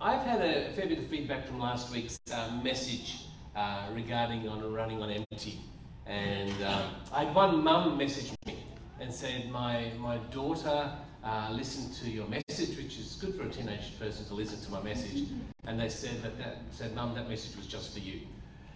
I've 0.00 0.26
had 0.26 0.42
a 0.42 0.70
fair 0.72 0.86
bit 0.86 0.98
of 0.98 1.06
feedback 1.06 1.46
from 1.46 1.58
last 1.58 1.90
week's 1.90 2.18
uh, 2.30 2.50
message 2.62 3.22
uh, 3.56 3.86
regarding 3.94 4.46
on 4.46 4.70
running 4.70 5.02
on 5.02 5.10
empty. 5.10 5.58
And 6.06 6.50
um, 6.62 6.82
I 7.12 7.24
had 7.24 7.34
one 7.34 7.64
mum 7.64 7.96
message 7.96 8.30
me 8.44 8.58
and 9.00 9.12
said, 9.12 9.48
My, 9.50 9.90
my 9.98 10.18
daughter 10.30 10.92
uh, 11.24 11.48
listened 11.50 11.94
to 11.94 12.10
your 12.10 12.26
message, 12.26 12.76
which 12.76 12.98
is 12.98 13.16
good 13.18 13.36
for 13.36 13.44
a 13.44 13.48
teenage 13.48 13.98
person 13.98 14.26
to 14.26 14.34
listen 14.34 14.60
to 14.66 14.70
my 14.70 14.82
message. 14.82 15.28
And 15.64 15.80
they 15.80 15.88
said 15.88 16.22
that, 16.22 16.36
that 16.38 16.58
said, 16.72 16.94
Mum, 16.94 17.14
that 17.14 17.30
message 17.30 17.56
was 17.56 17.66
just 17.66 17.94
for 17.94 18.00
you. 18.00 18.20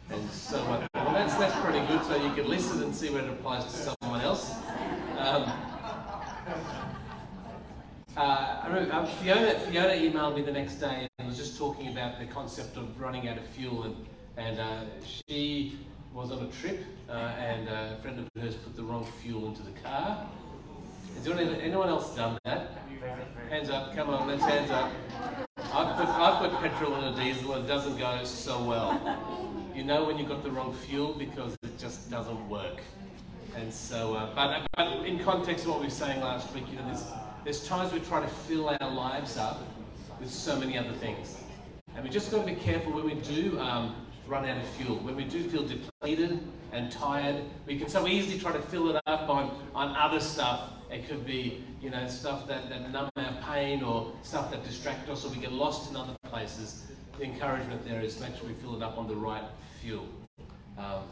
And 0.08 0.30
so 0.30 0.56
uh, 0.56 0.86
well, 0.94 1.12
that's, 1.12 1.36
that's 1.36 1.54
pretty 1.60 1.86
good, 1.86 2.02
so 2.04 2.16
you 2.16 2.32
can 2.32 2.48
listen 2.48 2.82
and 2.82 2.94
see 2.94 3.10
where 3.10 3.22
it 3.22 3.28
applies 3.28 3.64
to 3.66 3.70
someone 3.70 4.22
else. 4.22 4.54
Um, 5.18 5.52
uh, 8.16 8.59
I 8.59 8.59
remember, 8.70 8.94
uh, 8.94 9.06
Fiona, 9.06 9.58
Fiona 9.60 9.94
emailed 9.94 10.36
me 10.36 10.42
the 10.42 10.52
next 10.52 10.74
day 10.74 11.08
and 11.18 11.28
was 11.28 11.36
just 11.36 11.58
talking 11.58 11.88
about 11.88 12.18
the 12.18 12.26
concept 12.26 12.76
of 12.76 13.00
running 13.00 13.28
out 13.28 13.38
of 13.38 13.46
fuel. 13.48 13.84
And, 13.84 13.96
and 14.36 14.60
uh, 14.60 14.84
she 15.02 15.78
was 16.14 16.30
on 16.30 16.44
a 16.44 16.48
trip 16.48 16.84
uh, 17.08 17.12
and 17.12 17.68
a 17.68 17.98
friend 18.02 18.18
of 18.18 18.42
hers 18.42 18.54
put 18.56 18.76
the 18.76 18.82
wrong 18.82 19.06
fuel 19.22 19.48
into 19.48 19.62
the 19.62 19.72
car. 19.80 20.26
Has 21.14 21.26
anyone, 21.26 21.54
anyone 21.56 21.88
else 21.88 22.14
done 22.14 22.38
that? 22.44 22.78
Hands 23.48 23.70
up, 23.70 23.94
come 23.96 24.10
on, 24.10 24.28
let's 24.28 24.42
hands 24.42 24.70
up. 24.70 24.92
I've 25.56 25.96
put, 25.96 26.08
I've 26.08 26.50
put 26.50 26.60
petrol 26.60 26.96
in 26.96 27.04
a 27.04 27.16
diesel 27.16 27.54
and 27.54 27.64
it 27.64 27.68
doesn't 27.68 27.98
go 27.98 28.22
so 28.24 28.62
well. 28.62 29.18
You 29.74 29.84
know 29.84 30.04
when 30.04 30.18
you've 30.18 30.28
got 30.28 30.42
the 30.42 30.50
wrong 30.50 30.74
fuel 30.74 31.14
because 31.14 31.56
it 31.62 31.78
just 31.78 32.10
doesn't 32.10 32.48
work. 32.48 32.80
And 33.56 33.72
so, 33.72 34.14
uh, 34.14 34.34
but, 34.34 34.66
but 34.76 35.06
in 35.06 35.18
context 35.18 35.64
of 35.64 35.72
what 35.72 35.80
we 35.80 35.86
were 35.86 35.90
saying 35.90 36.20
last 36.20 36.52
week, 36.54 36.64
you 36.70 36.76
know, 36.76 36.86
there's, 36.86 37.04
there's 37.44 37.66
times 37.66 37.92
we 37.92 38.00
try 38.00 38.20
to 38.20 38.28
fill 38.28 38.68
our 38.68 38.90
lives 38.90 39.36
up 39.36 39.60
with 40.18 40.30
so 40.30 40.58
many 40.58 40.76
other 40.76 40.92
things. 40.92 41.42
And 41.94 42.04
we 42.04 42.10
just 42.10 42.30
got 42.30 42.46
to 42.46 42.54
be 42.54 42.60
careful 42.60 42.92
when 42.92 43.04
we 43.04 43.14
do 43.14 43.58
um, 43.58 43.94
run 44.26 44.44
out 44.46 44.58
of 44.58 44.68
fuel, 44.70 44.96
when 44.98 45.16
we 45.16 45.24
do 45.24 45.42
feel 45.48 45.66
depleted 45.66 46.40
and 46.72 46.92
tired. 46.92 47.42
We 47.66 47.78
can 47.78 47.88
so 47.88 48.06
easily 48.06 48.38
try 48.38 48.52
to 48.52 48.60
fill 48.60 48.94
it 48.94 49.02
up 49.06 49.28
on, 49.28 49.58
on 49.74 49.96
other 49.96 50.20
stuff. 50.20 50.70
It 50.90 51.08
could 51.08 51.24
be, 51.24 51.64
you 51.80 51.90
know, 51.90 52.06
stuff 52.08 52.46
that, 52.48 52.68
that 52.68 52.90
numb 52.90 53.10
our 53.16 53.42
pain 53.42 53.82
or 53.82 54.12
stuff 54.22 54.50
that 54.50 54.64
distract 54.64 55.08
us 55.08 55.24
or 55.24 55.30
we 55.30 55.36
get 55.36 55.52
lost 55.52 55.90
in 55.90 55.96
other 55.96 56.14
places. 56.24 56.86
The 57.18 57.24
encouragement 57.24 57.84
there 57.84 58.00
is 58.00 58.20
make 58.20 58.36
sure 58.36 58.46
we 58.46 58.54
fill 58.54 58.76
it 58.76 58.82
up 58.82 58.98
on 58.98 59.06
the 59.08 59.14
right 59.14 59.44
fuel. 59.80 60.06
Um, 60.78 61.02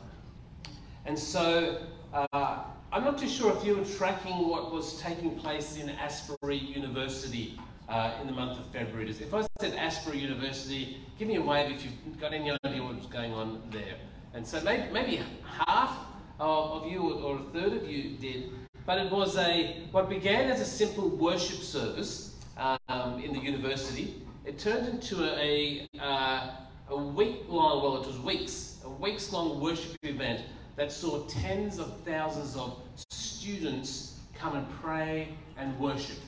and 1.06 1.19
so 1.19 1.81
uh, 2.12 2.59
I'm 2.91 3.05
not 3.05 3.19
too 3.19 3.28
sure 3.28 3.55
if 3.56 3.64
you 3.64 3.77
were 3.77 3.84
tracking 3.84 4.48
what 4.48 4.73
was 4.73 5.01
taking 5.01 5.39
place 5.39 5.77
in 5.77 5.91
Asbury 5.91 6.56
University 6.56 7.59
uh, 7.89 8.15
in 8.20 8.27
the 8.27 8.33
month 8.33 8.59
of 8.59 8.67
February. 8.67 9.11
If 9.11 9.34
I 9.34 9.47
said 9.61 9.75
Asbury 9.75 10.19
University, 10.19 10.98
give 11.19 11.28
me 11.28 11.37
a 11.37 11.42
wave 11.42 11.70
if 11.70 11.84
you've 11.84 12.20
got 12.20 12.33
any 12.33 12.50
idea 12.65 12.83
what 12.83 12.97
was 12.97 13.06
going 13.06 13.33
on 13.33 13.62
there. 13.70 13.97
And 14.34 14.47
so 14.47 14.61
maybe, 14.62 14.91
maybe 14.92 15.20
half 15.67 15.98
of, 16.41 16.83
of 16.83 16.91
you 16.91 17.12
or 17.12 17.37
a 17.37 17.42
third 17.53 17.75
of 17.75 17.89
you 17.89 18.17
did, 18.17 18.50
but 18.87 18.98
it 18.98 19.12
was 19.12 19.37
a 19.37 19.83
what 19.91 20.09
began 20.09 20.50
as 20.50 20.61
a 20.61 20.65
simple 20.65 21.09
worship 21.11 21.59
service 21.59 22.37
um, 22.56 23.22
in 23.22 23.33
the 23.33 23.41
university. 23.41 24.22
It 24.45 24.59
turned 24.59 24.89
into 24.89 25.25
a, 25.25 25.87
a, 25.95 26.03
uh, 26.03 26.50
a 26.89 26.97
week 26.97 27.45
long, 27.48 27.83
well, 27.83 28.03
it 28.03 28.06
was 28.06 28.19
weeks, 28.19 28.81
a 28.84 28.89
weeks 28.89 29.31
long 29.31 29.61
worship 29.61 29.97
event 30.03 30.43
that 30.79 30.93
saw 30.93 31.25
tens 31.27 31.81
of 31.81 31.93
thousands 32.03 32.57
of 32.57 32.81
students 33.11 34.21
come 34.33 34.55
and 34.55 34.67
pray 34.81 35.29
and 35.57 35.77
worship. 35.81 36.19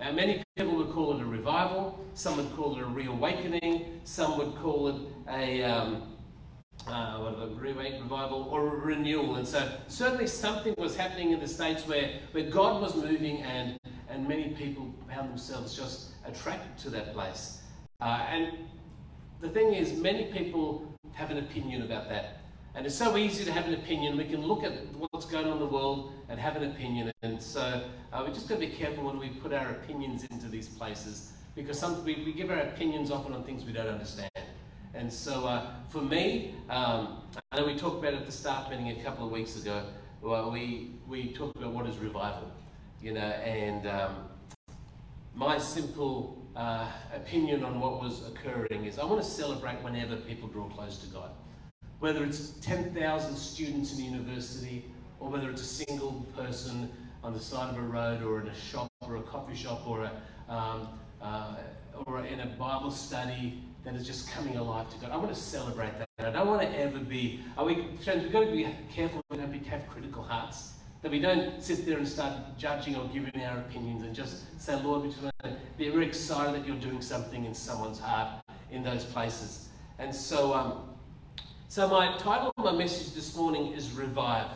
Now, 0.00 0.12
many 0.12 0.42
people 0.56 0.76
would 0.76 0.90
call 0.90 1.14
it 1.14 1.20
a 1.20 1.26
revival, 1.26 2.02
some 2.14 2.38
would 2.38 2.50
call 2.56 2.78
it 2.78 2.80
a 2.80 2.86
reawakening, 2.86 4.00
some 4.04 4.38
would 4.38 4.54
call 4.56 4.88
it 4.88 4.96
a, 5.28 5.62
um, 5.62 6.16
uh, 6.86 7.48
revival 7.58 8.48
or 8.50 8.68
a 8.68 8.80
renewal. 8.80 9.36
And 9.36 9.46
so, 9.46 9.70
certainly, 9.88 10.26
something 10.26 10.74
was 10.78 10.96
happening 10.96 11.32
in 11.32 11.40
the 11.40 11.48
States 11.48 11.86
where, 11.86 12.12
where 12.32 12.48
God 12.48 12.80
was 12.80 12.96
moving, 12.96 13.42
and, 13.42 13.76
and 14.08 14.26
many 14.26 14.48
people 14.50 14.90
found 15.06 15.28
themselves 15.28 15.76
just 15.76 16.12
attracted 16.26 16.78
to 16.84 16.90
that 16.90 17.12
place. 17.12 17.60
Uh, 18.00 18.24
and 18.30 18.56
the 19.42 19.50
thing 19.50 19.74
is, 19.74 19.92
many 19.92 20.32
people 20.32 20.90
have 21.12 21.30
an 21.30 21.38
opinion 21.38 21.82
about 21.82 22.08
that. 22.08 22.37
And 22.78 22.86
it's 22.86 22.94
so 22.94 23.16
easy 23.16 23.44
to 23.44 23.50
have 23.50 23.66
an 23.66 23.74
opinion. 23.74 24.16
We 24.16 24.26
can 24.26 24.46
look 24.46 24.62
at 24.62 24.70
what's 25.10 25.26
going 25.26 25.46
on 25.46 25.54
in 25.54 25.58
the 25.58 25.66
world 25.66 26.12
and 26.28 26.38
have 26.38 26.54
an 26.54 26.62
opinion. 26.62 27.10
And 27.22 27.42
so 27.42 27.82
uh, 28.12 28.24
we 28.24 28.32
just 28.32 28.48
got 28.48 28.54
to 28.54 28.60
be 28.60 28.68
careful 28.72 29.02
when 29.02 29.18
we 29.18 29.30
put 29.30 29.52
our 29.52 29.70
opinions 29.70 30.24
into 30.30 30.46
these 30.46 30.68
places 30.68 31.32
because 31.56 31.76
some, 31.76 32.04
we, 32.04 32.22
we 32.24 32.32
give 32.32 32.50
our 32.50 32.60
opinions 32.60 33.10
often 33.10 33.32
on 33.32 33.42
things 33.42 33.64
we 33.64 33.72
don't 33.72 33.88
understand. 33.88 34.30
And 34.94 35.12
so 35.12 35.44
uh, 35.44 35.72
for 35.88 36.02
me, 36.02 36.54
um, 36.70 37.22
I 37.50 37.56
know 37.56 37.66
we 37.66 37.74
talked 37.74 37.98
about 37.98 38.14
at 38.14 38.26
the 38.26 38.30
staff 38.30 38.70
meeting 38.70 38.90
a 38.90 39.02
couple 39.02 39.26
of 39.26 39.32
weeks 39.32 39.56
ago. 39.56 39.82
Well, 40.22 40.52
we, 40.52 40.92
we 41.08 41.32
talked 41.32 41.56
about 41.56 41.72
what 41.72 41.84
is 41.88 41.98
revival, 41.98 42.48
you 43.02 43.12
know, 43.12 43.20
and 43.20 43.88
um, 43.88 44.14
my 45.34 45.58
simple 45.58 46.46
uh, 46.54 46.86
opinion 47.12 47.64
on 47.64 47.80
what 47.80 48.00
was 48.00 48.22
occurring 48.28 48.84
is 48.84 49.00
I 49.00 49.04
want 49.04 49.20
to 49.20 49.28
celebrate 49.28 49.82
whenever 49.82 50.14
people 50.14 50.46
draw 50.46 50.68
close 50.68 50.98
to 50.98 51.08
God. 51.08 51.30
Whether 52.00 52.24
it's 52.24 52.50
10,000 52.60 53.36
students 53.36 53.98
in 53.98 54.04
a 54.04 54.08
university, 54.08 54.84
or 55.18 55.28
whether 55.30 55.50
it's 55.50 55.62
a 55.62 55.84
single 55.84 56.26
person 56.36 56.90
on 57.24 57.32
the 57.32 57.40
side 57.40 57.70
of 57.70 57.78
a 57.78 57.86
road, 57.86 58.22
or 58.22 58.40
in 58.40 58.46
a 58.46 58.54
shop, 58.54 58.88
or 59.00 59.16
a 59.16 59.22
coffee 59.22 59.56
shop, 59.56 59.86
or, 59.86 60.04
a, 60.04 60.52
um, 60.52 60.88
uh, 61.20 61.56
or 62.06 62.24
in 62.24 62.40
a 62.40 62.46
Bible 62.46 62.92
study 62.92 63.60
that 63.84 63.94
is 63.94 64.06
just 64.06 64.30
coming 64.30 64.56
alive 64.56 64.88
to 64.90 64.98
God. 64.98 65.10
I 65.10 65.16
want 65.16 65.34
to 65.34 65.40
celebrate 65.40 65.92
that. 65.98 66.08
I 66.20 66.30
don't 66.30 66.46
want 66.46 66.62
to 66.62 66.78
ever 66.78 66.98
be. 66.98 67.40
Are 67.56 67.64
we, 67.64 67.96
friends, 68.04 68.22
we've 68.22 68.32
got 68.32 68.44
to 68.44 68.52
be 68.52 68.68
careful 68.92 69.22
we 69.30 69.36
don't 69.38 69.52
have 69.66 69.88
critical 69.88 70.22
hearts. 70.22 70.74
That 71.02 71.12
we 71.12 71.20
don't 71.20 71.62
sit 71.62 71.86
there 71.86 71.98
and 71.98 72.06
start 72.06 72.58
judging 72.58 72.96
or 72.96 73.06
giving 73.08 73.40
our 73.42 73.58
opinions 73.58 74.02
and 74.02 74.14
just 74.14 74.60
say, 74.60 74.80
Lord, 74.82 75.02
we 75.02 75.08
just 75.10 75.22
want 75.22 75.34
to 75.44 75.56
be 75.76 75.88
very 75.88 76.06
excited 76.06 76.60
that 76.60 76.66
you're 76.66 76.76
doing 76.76 77.00
something 77.00 77.44
in 77.44 77.54
someone's 77.54 78.00
heart 78.00 78.42
in 78.72 78.82
those 78.82 79.04
places. 79.04 79.68
And 80.00 80.12
so, 80.12 80.52
um, 80.54 80.97
so 81.70 81.86
my 81.86 82.16
title 82.16 82.50
of 82.56 82.64
my 82.64 82.72
message 82.72 83.12
this 83.12 83.36
morning 83.36 83.74
is 83.74 83.92
Revive. 83.92 84.48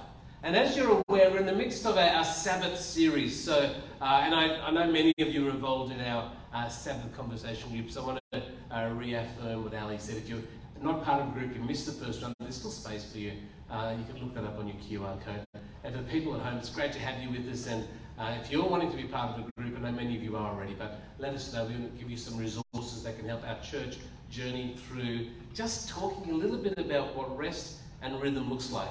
And 0.42 0.56
as 0.56 0.74
you're 0.74 1.02
aware, 1.08 1.30
we're 1.30 1.40
in 1.40 1.46
the 1.46 1.54
midst 1.54 1.84
of 1.84 1.98
our, 1.98 2.08
our 2.08 2.24
Sabbath 2.24 2.80
series. 2.80 3.38
So, 3.38 3.74
uh, 4.00 4.22
and 4.24 4.34
I, 4.34 4.66
I, 4.66 4.70
know 4.70 4.90
many 4.90 5.12
of 5.20 5.28
you 5.28 5.46
are 5.46 5.50
involved 5.50 5.92
in 5.92 6.00
our 6.00 6.32
uh, 6.54 6.68
Sabbath 6.70 7.14
conversation 7.14 7.70
group. 7.70 7.90
So 7.90 8.02
I 8.02 8.06
want 8.06 8.20
to 8.32 8.42
uh, 8.70 8.88
reaffirm 8.94 9.62
what 9.62 9.74
Ali 9.74 9.98
said. 9.98 10.16
If 10.16 10.26
you're 10.26 10.40
not 10.80 11.04
part 11.04 11.20
of 11.20 11.28
a 11.28 11.38
group, 11.38 11.54
you 11.54 11.60
missed 11.60 11.84
the 11.84 11.92
first 11.92 12.22
one, 12.22 12.32
there's 12.40 12.56
still 12.56 12.70
space 12.70 13.04
for 13.04 13.18
you. 13.18 13.32
Uh, 13.70 13.94
you 13.98 14.10
can 14.10 14.24
look 14.24 14.34
that 14.34 14.44
up 14.44 14.58
on 14.58 14.66
your 14.66 14.76
QR 14.76 15.22
code. 15.22 15.44
And 15.84 15.94
for 15.94 16.00
the 16.00 16.08
people 16.08 16.34
at 16.34 16.40
home, 16.40 16.56
it's 16.56 16.70
great 16.70 16.92
to 16.92 16.98
have 16.98 17.22
you 17.22 17.28
with 17.28 17.46
us. 17.52 17.66
And 17.66 17.86
uh, 18.22 18.36
if 18.40 18.52
you're 18.52 18.64
wanting 18.64 18.90
to 18.90 18.96
be 18.96 19.04
part 19.04 19.30
of 19.30 19.44
the 19.44 19.50
group, 19.60 19.76
I 19.76 19.80
know 19.80 19.92
many 19.92 20.16
of 20.16 20.22
you 20.22 20.36
are 20.36 20.54
already, 20.54 20.74
but 20.74 21.00
let 21.18 21.34
us 21.34 21.52
know. 21.52 21.64
We'll 21.64 21.88
give 21.98 22.08
you 22.08 22.16
some 22.16 22.38
resources 22.38 23.02
that 23.02 23.18
can 23.18 23.28
help 23.28 23.42
our 23.48 23.58
church 23.60 23.98
journey 24.30 24.76
through 24.86 25.26
just 25.54 25.88
talking 25.88 26.32
a 26.32 26.34
little 26.34 26.56
bit 26.56 26.78
about 26.78 27.16
what 27.16 27.36
rest 27.36 27.78
and 28.00 28.20
rhythm 28.22 28.48
looks 28.48 28.70
like. 28.70 28.90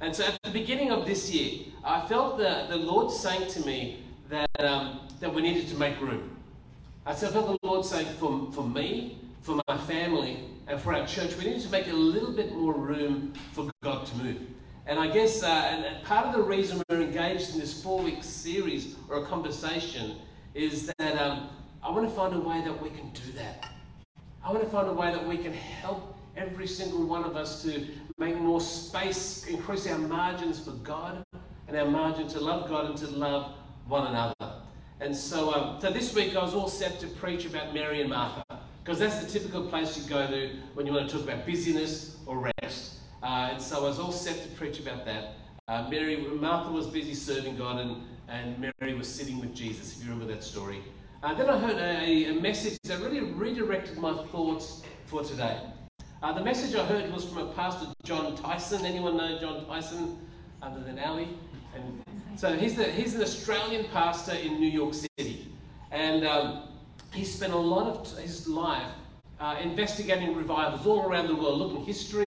And 0.00 0.14
so 0.14 0.24
at 0.24 0.36
the 0.42 0.50
beginning 0.50 0.90
of 0.90 1.06
this 1.06 1.32
year, 1.32 1.66
I 1.84 2.04
felt 2.06 2.38
the, 2.38 2.66
the 2.68 2.76
Lord 2.76 3.12
saying 3.12 3.48
to 3.52 3.60
me 3.64 4.02
that, 4.28 4.50
um, 4.58 5.00
that 5.20 5.32
we 5.32 5.42
needed 5.42 5.68
to 5.68 5.76
make 5.76 6.00
room. 6.00 6.36
I 7.06 7.14
felt 7.14 7.34
the 7.34 7.58
Lord 7.66 7.84
saying 7.84 8.08
for, 8.18 8.50
for 8.52 8.64
me, 8.64 9.18
for 9.42 9.60
my 9.68 9.78
family, 9.78 10.40
and 10.66 10.80
for 10.80 10.92
our 10.92 11.06
church, 11.06 11.36
we 11.36 11.44
needed 11.44 11.62
to 11.62 11.68
make 11.68 11.86
a 11.86 11.92
little 11.92 12.32
bit 12.32 12.52
more 12.52 12.74
room 12.74 13.32
for 13.52 13.70
God 13.82 14.06
to 14.06 14.16
move. 14.16 14.40
And 14.86 14.98
I 14.98 15.08
guess 15.08 15.42
uh, 15.42 15.46
and 15.46 16.04
part 16.04 16.26
of 16.26 16.34
the 16.34 16.42
reason 16.42 16.82
we're 16.88 17.02
engaged 17.02 17.54
in 17.54 17.60
this 17.60 17.82
four 17.82 18.02
week 18.02 18.24
series 18.24 18.96
or 19.08 19.22
a 19.22 19.26
conversation 19.26 20.16
is 20.54 20.90
that 20.98 21.20
um, 21.20 21.50
I 21.82 21.90
want 21.90 22.08
to 22.08 22.14
find 22.14 22.34
a 22.34 22.40
way 22.40 22.62
that 22.64 22.82
we 22.82 22.90
can 22.90 23.10
do 23.10 23.32
that. 23.36 23.70
I 24.44 24.50
want 24.50 24.64
to 24.64 24.70
find 24.70 24.88
a 24.88 24.92
way 24.92 25.12
that 25.12 25.26
we 25.26 25.38
can 25.38 25.52
help 25.52 26.16
every 26.36 26.66
single 26.66 27.06
one 27.06 27.22
of 27.22 27.36
us 27.36 27.62
to 27.62 27.86
make 28.18 28.36
more 28.36 28.60
space, 28.60 29.46
increase 29.46 29.86
our 29.86 29.98
margins 29.98 30.58
for 30.58 30.72
God 30.72 31.24
and 31.68 31.76
our 31.76 31.86
margin 31.86 32.26
to 32.28 32.40
love 32.40 32.68
God 32.68 32.86
and 32.86 32.96
to 32.98 33.06
love 33.06 33.52
one 33.86 34.08
another. 34.08 34.34
And 35.00 35.14
so, 35.16 35.54
um, 35.54 35.80
so 35.80 35.90
this 35.90 36.12
week 36.12 36.34
I 36.34 36.42
was 36.42 36.54
all 36.54 36.68
set 36.68 36.98
to 37.00 37.06
preach 37.06 37.46
about 37.46 37.72
Mary 37.72 38.00
and 38.00 38.10
Martha 38.10 38.44
because 38.82 38.98
that's 38.98 39.24
the 39.24 39.30
typical 39.30 39.62
place 39.68 39.96
you 39.96 40.08
go 40.08 40.26
to 40.26 40.50
when 40.74 40.86
you 40.86 40.92
want 40.92 41.08
to 41.08 41.16
talk 41.16 41.24
about 41.24 41.46
busyness 41.46 42.16
or 42.26 42.50
rest. 42.60 42.98
Uh, 43.22 43.50
and 43.52 43.62
so 43.62 43.78
I 43.78 43.88
was 43.88 43.98
all 44.00 44.12
set 44.12 44.42
to 44.42 44.48
preach 44.50 44.80
about 44.80 45.04
that. 45.04 45.34
Uh, 45.68 45.88
Mary, 45.88 46.16
Martha 46.16 46.70
was 46.70 46.88
busy 46.88 47.14
serving 47.14 47.56
God, 47.56 47.78
and, 47.78 48.02
and 48.28 48.58
Mary 48.80 48.94
was 48.94 49.08
sitting 49.08 49.38
with 49.38 49.54
Jesus, 49.54 49.96
if 49.96 50.04
you 50.04 50.10
remember 50.10 50.32
that 50.34 50.42
story. 50.42 50.82
Uh, 51.22 51.32
then 51.34 51.48
I 51.48 51.56
heard 51.56 51.76
a, 51.76 52.30
a, 52.30 52.40
message 52.40 52.76
that 52.82 52.98
really 53.00 53.20
redirected 53.20 53.96
my 53.96 54.12
thoughts 54.26 54.82
for 55.06 55.22
today. 55.22 55.56
Uh, 56.20 56.32
the 56.32 56.42
message 56.42 56.74
I 56.74 56.84
heard 56.84 57.12
was 57.12 57.24
from 57.24 57.38
a 57.38 57.52
pastor, 57.52 57.86
Jon 58.02 58.34
Tyson. 58.34 58.84
Anyone 58.84 59.16
know 59.16 59.38
Jon 59.38 59.64
Tyson 59.66 60.18
other 60.60 60.80
than 60.80 60.98
Ali? 60.98 61.28
And 61.76 62.02
so 62.36 62.56
he's, 62.56 62.74
the, 62.74 62.84
he's 62.84 63.14
an 63.14 63.22
Australian 63.22 63.86
pastor 63.92 64.32
in 64.32 64.58
New 64.58 64.68
York 64.68 64.94
City. 64.94 65.52
And 65.92 66.26
um, 66.26 66.64
he 67.12 67.24
spent 67.24 67.52
a 67.52 67.56
lot 67.56 67.86
of 67.86 68.18
his 68.18 68.48
life 68.48 68.90
uh, 69.38 69.56
investigating 69.62 70.34
revivals 70.34 70.86
all 70.86 71.02
around 71.02 71.28
the 71.28 71.36
world, 71.36 71.60
looking 71.60 71.84
history, 71.84 72.24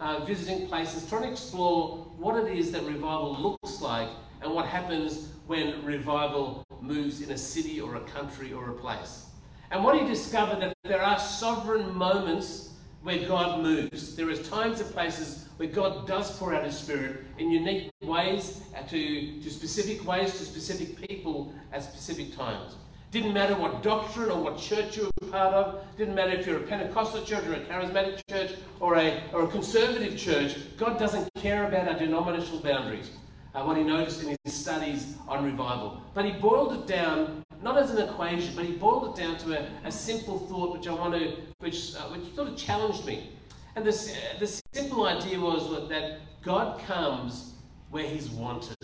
uh, 0.00 0.24
visiting 0.24 0.66
places, 0.66 1.08
trying 1.08 1.22
to 1.22 1.30
explore 1.30 1.98
what 2.18 2.36
it 2.36 2.56
is 2.56 2.72
that 2.72 2.82
revival 2.84 3.36
looks 3.36 3.80
like 3.80 4.08
and 4.42 4.52
what 4.52 4.66
happens 4.66 5.28
when 5.46 5.84
revival 5.84 6.64
moves 6.80 7.20
in 7.20 7.30
a 7.32 7.38
city 7.38 7.80
or 7.80 7.96
a 7.96 8.00
country 8.00 8.52
or 8.52 8.70
a 8.70 8.72
place. 8.72 9.26
And 9.70 9.84
what 9.84 9.98
he 9.98 10.06
discovered 10.06 10.60
that 10.60 10.74
there 10.84 11.02
are 11.02 11.18
sovereign 11.18 11.94
moments 11.94 12.70
where 13.02 13.26
God 13.26 13.62
moves. 13.62 14.14
There 14.14 14.30
is 14.30 14.46
times 14.48 14.80
and 14.80 14.90
places 14.90 15.48
where 15.56 15.68
God 15.68 16.06
does 16.06 16.36
pour 16.38 16.54
out 16.54 16.64
His 16.64 16.76
Spirit 16.76 17.24
in 17.38 17.50
unique 17.50 17.90
ways, 18.02 18.60
to, 18.88 19.40
to 19.40 19.50
specific 19.50 20.06
ways, 20.06 20.32
to 20.32 20.44
specific 20.44 21.08
people 21.08 21.52
at 21.72 21.82
specific 21.82 22.36
times. 22.36 22.76
Didn't 23.10 23.32
matter 23.32 23.56
what 23.56 23.82
doctrine 23.82 24.30
or 24.30 24.40
what 24.40 24.56
church 24.56 24.96
you 24.96 25.10
were 25.20 25.28
part 25.28 25.52
of. 25.52 25.84
Didn't 25.96 26.14
matter 26.14 26.30
if 26.30 26.46
you're 26.46 26.58
a 26.58 26.62
Pentecostal 26.62 27.24
church 27.24 27.44
or 27.44 27.54
a 27.54 27.60
charismatic 27.60 28.20
church 28.28 28.52
or 28.78 28.98
a, 28.98 29.24
or 29.32 29.44
a 29.44 29.48
conservative 29.48 30.16
church. 30.16 30.56
God 30.76 30.96
doesn't 30.96 31.28
care 31.34 31.66
about 31.66 31.88
our 31.88 31.98
denominational 31.98 32.60
boundaries. 32.60 33.10
Uh, 33.52 33.64
what 33.64 33.76
he 33.76 33.82
noticed 33.82 34.22
in 34.22 34.36
his 34.44 34.54
studies 34.54 35.16
on 35.26 35.44
revival. 35.44 36.00
But 36.14 36.24
he 36.24 36.30
boiled 36.30 36.72
it 36.72 36.86
down, 36.86 37.42
not 37.64 37.76
as 37.76 37.90
an 37.90 38.08
equation, 38.08 38.54
but 38.54 38.64
he 38.64 38.74
boiled 38.74 39.18
it 39.18 39.20
down 39.20 39.36
to 39.38 39.58
a, 39.58 39.68
a 39.84 39.90
simple 39.90 40.38
thought 40.38 40.72
which 40.72 40.86
I 40.86 40.94
want 40.94 41.14
to, 41.14 41.36
which, 41.58 41.96
uh, 41.96 42.02
which 42.10 42.32
sort 42.36 42.46
of 42.46 42.56
challenged 42.56 43.04
me. 43.04 43.30
And 43.74 43.84
this, 43.84 44.14
uh, 44.14 44.38
the 44.38 44.46
simple 44.72 45.06
idea 45.06 45.40
was 45.40 45.88
that 45.88 46.20
God 46.42 46.80
comes 46.86 47.54
where 47.90 48.06
he's 48.06 48.30
wanted. 48.30 48.76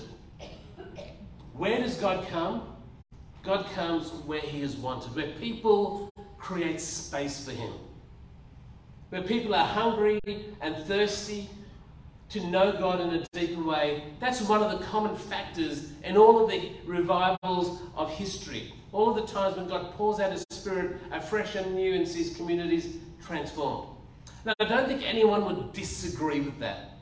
Where 1.52 1.78
does 1.78 1.96
God 1.96 2.26
come? 2.26 2.75
God 3.46 3.64
comes 3.74 4.10
where 4.26 4.40
he 4.40 4.60
is 4.60 4.76
wanted, 4.76 5.14
where 5.14 5.30
people 5.40 6.10
create 6.36 6.80
space 6.80 7.44
for 7.44 7.52
him. 7.52 7.72
Where 9.10 9.22
people 9.22 9.54
are 9.54 9.64
hungry 9.64 10.18
and 10.60 10.76
thirsty 10.84 11.48
to 12.30 12.44
know 12.48 12.72
God 12.72 13.00
in 13.00 13.10
a 13.10 13.24
deeper 13.32 13.62
way. 13.62 14.02
That's 14.18 14.42
one 14.42 14.64
of 14.64 14.76
the 14.76 14.84
common 14.86 15.14
factors 15.16 15.92
in 16.02 16.16
all 16.16 16.42
of 16.42 16.50
the 16.50 16.72
revivals 16.84 17.82
of 17.94 18.10
history. 18.10 18.74
All 18.90 19.10
of 19.10 19.14
the 19.14 19.32
times 19.32 19.56
when 19.56 19.68
God 19.68 19.92
pours 19.92 20.18
out 20.18 20.32
His 20.32 20.44
Spirit 20.50 20.96
afresh 21.12 21.54
and 21.54 21.72
new 21.76 21.94
and 21.94 22.06
sees 22.06 22.36
communities 22.36 22.96
transformed. 23.24 23.90
Now, 24.44 24.54
I 24.58 24.64
don't 24.64 24.88
think 24.88 25.02
anyone 25.04 25.44
would 25.44 25.72
disagree 25.72 26.40
with 26.40 26.58
that. 26.58 26.95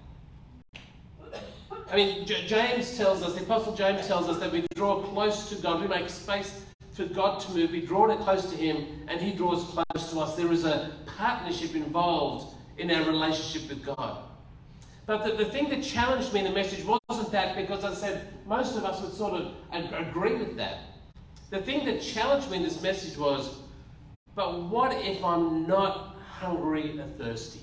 I 1.90 1.96
mean, 1.96 2.26
J- 2.26 2.46
James 2.46 2.96
tells 2.96 3.22
us, 3.22 3.34
the 3.34 3.42
Apostle 3.42 3.74
James 3.74 4.06
tells 4.06 4.28
us 4.28 4.38
that 4.38 4.50
we 4.50 4.66
draw 4.74 5.02
close 5.02 5.48
to 5.50 5.56
God, 5.56 5.80
we 5.80 5.88
make 5.88 6.08
space 6.08 6.62
for 6.92 7.04
God 7.04 7.40
to 7.40 7.52
move, 7.52 7.72
we 7.72 7.84
draw 7.84 8.10
it 8.10 8.18
close 8.20 8.50
to 8.50 8.56
Him, 8.56 8.86
and 9.08 9.20
He 9.20 9.32
draws 9.32 9.64
close 9.64 10.10
to 10.10 10.20
us. 10.20 10.36
There 10.36 10.50
is 10.52 10.64
a 10.64 10.92
partnership 11.06 11.74
involved 11.74 12.56
in 12.78 12.90
our 12.90 13.04
relationship 13.04 13.68
with 13.68 13.84
God. 13.84 14.18
But 15.06 15.24
the, 15.24 15.44
the 15.44 15.50
thing 15.50 15.68
that 15.68 15.82
challenged 15.82 16.32
me 16.32 16.40
in 16.40 16.46
the 16.46 16.52
message 16.52 16.84
wasn't 16.84 17.30
that, 17.32 17.56
because 17.56 17.84
I 17.84 17.92
said 17.92 18.28
most 18.46 18.76
of 18.76 18.84
us 18.84 19.02
would 19.02 19.12
sort 19.12 19.34
of 19.34 19.52
agree 19.72 20.36
with 20.36 20.56
that. 20.56 20.78
The 21.50 21.60
thing 21.60 21.84
that 21.84 22.00
challenged 22.00 22.50
me 22.50 22.56
in 22.56 22.62
this 22.62 22.80
message 22.80 23.18
was, 23.18 23.58
but 24.34 24.62
what 24.62 24.92
if 25.04 25.22
I'm 25.22 25.66
not 25.66 26.16
hungry 26.26 26.98
or 26.98 27.06
thirsty? 27.18 27.60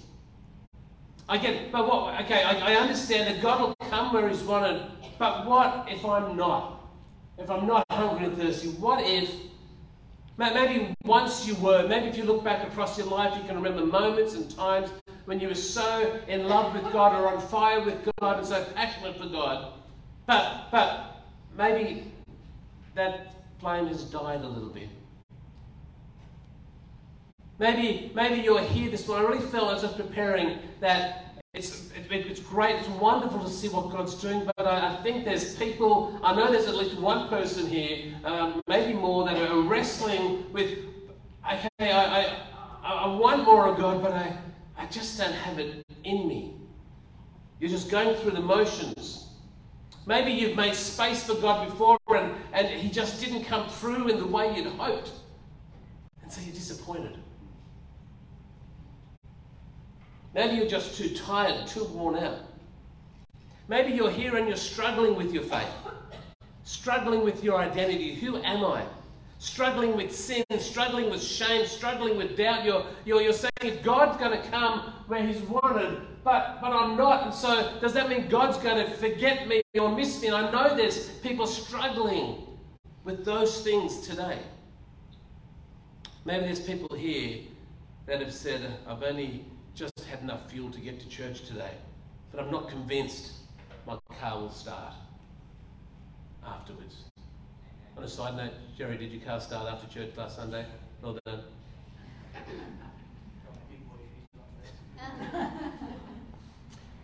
I 1.27 1.37
get, 1.37 1.71
but 1.71 1.87
what, 1.87 2.21
okay, 2.21 2.43
I, 2.43 2.73
I 2.73 2.75
understand 2.75 3.33
that 3.33 3.41
God 3.41 3.61
will 3.61 3.80
come 3.91 4.13
where 4.13 4.27
He's 4.29 4.41
wanted, 4.41 4.81
but 5.19 5.45
what 5.45 5.87
if 5.89 6.03
I'm 6.05 6.37
not? 6.37 6.89
If 7.37 7.49
I'm 7.49 7.67
not 7.67 7.85
hungry 7.91 8.25
and 8.25 8.37
thirsty, 8.37 8.69
what 8.69 9.05
if 9.05 9.29
Maybe 10.37 10.95
once 11.03 11.45
you 11.45 11.53
were, 11.55 11.87
maybe 11.87 12.07
if 12.07 12.17
you 12.17 12.23
look 12.23 12.43
back 12.43 12.65
across 12.67 12.97
your 12.97 13.05
life, 13.05 13.37
you 13.37 13.43
can 13.43 13.55
remember 13.55 13.85
moments 13.85 14.33
and 14.33 14.49
times 14.49 14.89
when 15.25 15.39
you 15.39 15.47
were 15.47 15.53
so 15.53 16.19
in 16.27 16.47
love 16.47 16.73
with 16.73 16.91
God 16.91 17.13
or 17.13 17.27
on 17.27 17.39
fire 17.39 17.83
with 17.83 18.09
God 18.19 18.39
and 18.39 18.47
so 18.47 18.63
passionate 18.73 19.17
for 19.17 19.27
God. 19.27 19.73
But, 20.25 20.71
but 20.71 21.23
maybe 21.55 22.11
that 22.95 23.35
flame 23.59 23.85
has 23.85 24.03
died 24.05 24.41
a 24.41 24.47
little 24.47 24.69
bit. 24.69 24.89
Maybe, 27.59 28.11
maybe 28.15 28.41
you're 28.41 28.61
here 28.61 28.89
this 28.89 29.07
morning. 29.07 29.27
I 29.27 29.29
really 29.29 29.45
felt 29.45 29.75
as 29.75 29.83
I 29.83 29.87
was 29.87 29.95
preparing 29.95 30.57
that 30.79 31.30
it's, 31.53 31.91
it, 31.91 32.09
it's 32.09 32.39
great, 32.39 32.77
it's 32.77 32.87
wonderful 32.87 33.43
to 33.43 33.49
see 33.49 33.67
what 33.67 33.91
God's 33.91 34.15
doing, 34.15 34.49
but 34.55 34.65
I, 34.65 34.93
I, 34.93 35.03
think 35.03 35.25
there's 35.25 35.55
people, 35.57 36.17
I 36.23 36.33
know 36.33 36.49
there's 36.49 36.67
at 36.67 36.75
least 36.75 36.97
one 36.97 37.27
person 37.27 37.67
here, 37.67 38.15
um, 38.23 38.61
maybe 38.67 38.93
more, 38.93 39.25
that 39.25 39.37
are 39.37 39.61
wrestling 39.61 40.51
with, 40.53 40.79
okay, 41.45 41.91
I, 41.91 42.21
I, 42.21 42.37
I 42.83 43.15
want 43.15 43.43
more 43.43 43.67
of 43.67 43.77
God, 43.77 44.01
but 44.01 44.13
I, 44.13 44.37
I 44.77 44.85
just 44.85 45.17
don't 45.17 45.33
have 45.33 45.59
it 45.59 45.85
in 46.05 46.25
me. 46.25 46.55
You're 47.59 47.69
just 47.69 47.91
going 47.91 48.15
through 48.21 48.31
the 48.31 48.41
motions. 48.41 49.27
Maybe 50.07 50.31
you've 50.31 50.55
made 50.55 50.73
space 50.73 51.23
for 51.23 51.35
God 51.35 51.69
before 51.69 51.99
and, 52.15 52.33
and 52.53 52.67
He 52.67 52.89
just 52.89 53.19
didn't 53.19 53.43
come 53.43 53.69
through 53.69 54.07
in 54.07 54.17
the 54.17 54.25
way 54.25 54.55
you'd 54.55 54.65
hoped. 54.67 55.11
And 56.23 56.31
so 56.31 56.41
you're 56.41 56.55
disappointed. 56.55 57.17
Maybe 60.33 60.55
you're 60.55 60.67
just 60.67 60.97
too 60.97 61.09
tired, 61.09 61.67
too 61.67 61.83
worn 61.85 62.15
out. 62.15 62.39
Maybe 63.67 63.91
you're 63.93 64.11
here 64.11 64.37
and 64.37 64.47
you're 64.47 64.57
struggling 64.57 65.15
with 65.15 65.33
your 65.33 65.43
faith, 65.43 65.69
struggling 66.63 67.23
with 67.23 67.43
your 67.43 67.57
identity. 67.57 68.15
Who 68.15 68.37
am 68.37 68.65
I? 68.65 68.83
Struggling 69.39 69.97
with 69.97 70.15
sin, 70.15 70.43
struggling 70.59 71.09
with 71.09 71.21
shame, 71.21 71.65
struggling 71.65 72.17
with 72.17 72.37
doubt. 72.37 72.63
You're, 72.63 72.85
you're, 73.05 73.21
you're 73.21 73.33
saying 73.33 73.51
if 73.61 73.81
God's 73.81 74.17
going 74.17 74.39
to 74.39 74.49
come 74.49 74.93
where 75.07 75.25
He's 75.25 75.41
wanted, 75.41 76.01
but, 76.23 76.59
but 76.61 76.71
I'm 76.71 76.95
not. 76.95 77.25
And 77.25 77.33
so, 77.33 77.77
does 77.81 77.93
that 77.93 78.07
mean 78.07 78.27
God's 78.27 78.57
going 78.57 78.85
to 78.85 78.91
forget 78.95 79.47
me 79.47 79.61
or 79.79 79.93
miss 79.95 80.21
me? 80.21 80.27
And 80.27 80.35
I 80.35 80.51
know 80.51 80.75
there's 80.75 81.09
people 81.19 81.47
struggling 81.47 82.43
with 83.03 83.25
those 83.25 83.63
things 83.63 84.07
today. 84.07 84.39
Maybe 86.23 86.45
there's 86.45 86.59
people 86.59 86.95
here 86.95 87.39
that 88.05 88.21
have 88.21 88.33
said, 88.33 88.61
I've 88.87 89.01
only 89.01 89.43
just 89.75 89.99
had 90.09 90.21
enough 90.21 90.51
fuel 90.51 90.69
to 90.71 90.79
get 90.79 90.99
to 90.99 91.07
church 91.07 91.45
today, 91.45 91.71
but 92.31 92.43
I'm 92.43 92.51
not 92.51 92.69
convinced 92.69 93.33
my 93.87 93.97
car 94.19 94.39
will 94.39 94.51
start 94.51 94.93
afterwards. 96.45 97.05
On 97.97 98.03
a 98.03 98.07
side 98.07 98.37
note, 98.37 98.53
Jerry, 98.77 98.97
did 98.97 99.11
your 99.11 99.21
car 99.21 99.39
start 99.39 99.67
after 99.67 99.87
church 99.87 100.15
last 100.17 100.35
Sunday? 100.37 100.65
Well 101.01 101.17
done. 101.25 101.41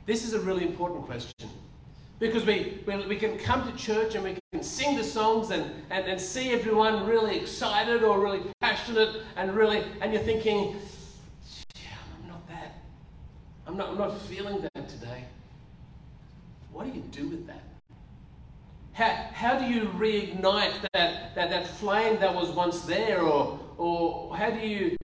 this 0.06 0.26
is 0.26 0.34
a 0.34 0.40
really 0.40 0.66
important 0.66 1.06
question. 1.06 1.50
Because 2.20 2.46
we, 2.46 2.82
we, 2.88 3.06
we 3.06 3.16
can 3.16 3.38
come 3.38 3.70
to 3.70 3.78
church 3.78 4.16
and 4.16 4.24
we 4.24 4.36
can 4.52 4.64
sing 4.64 4.96
the 4.96 5.04
songs 5.04 5.52
and, 5.52 5.72
and, 5.92 6.06
and 6.06 6.20
see 6.20 6.52
everyone 6.52 7.06
really 7.06 7.38
excited 7.38 8.04
or 8.04 8.20
really 8.20 8.42
passionate 8.60 9.22
and 9.36 9.56
really, 9.56 9.84
and 10.02 10.12
you're 10.14 10.24
thinking, 10.24 10.76
I'm 13.68 13.76
not, 13.76 13.90
I'm 13.90 13.98
not 13.98 14.22
feeling 14.22 14.62
that 14.62 14.88
today. 14.88 15.26
What 16.72 16.86
do 16.86 16.98
you 16.98 17.04
do 17.12 17.28
with 17.28 17.48
that? 17.48 17.64
How, 18.94 19.30
how 19.34 19.60
do 19.60 19.66
you 19.66 19.86
reignite 19.90 20.74
that, 20.94 21.36
that, 21.36 21.50
that 21.50 21.68
flame 21.68 22.20
that 22.20 22.34
was 22.34 22.50
once 22.50 22.82
there? 22.82 23.22
Or, 23.22 23.60
or 23.78 24.36
how, 24.36 24.52
do 24.52 24.66
you, 24.66 24.96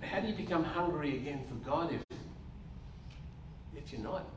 how 0.00 0.20
do 0.20 0.28
you 0.28 0.34
become 0.34 0.62
hungry 0.62 1.16
again 1.16 1.42
for 1.48 1.54
God 1.68 1.92
if, 1.92 2.18
if 3.76 3.92
you're 3.92 4.02
not? 4.02 4.28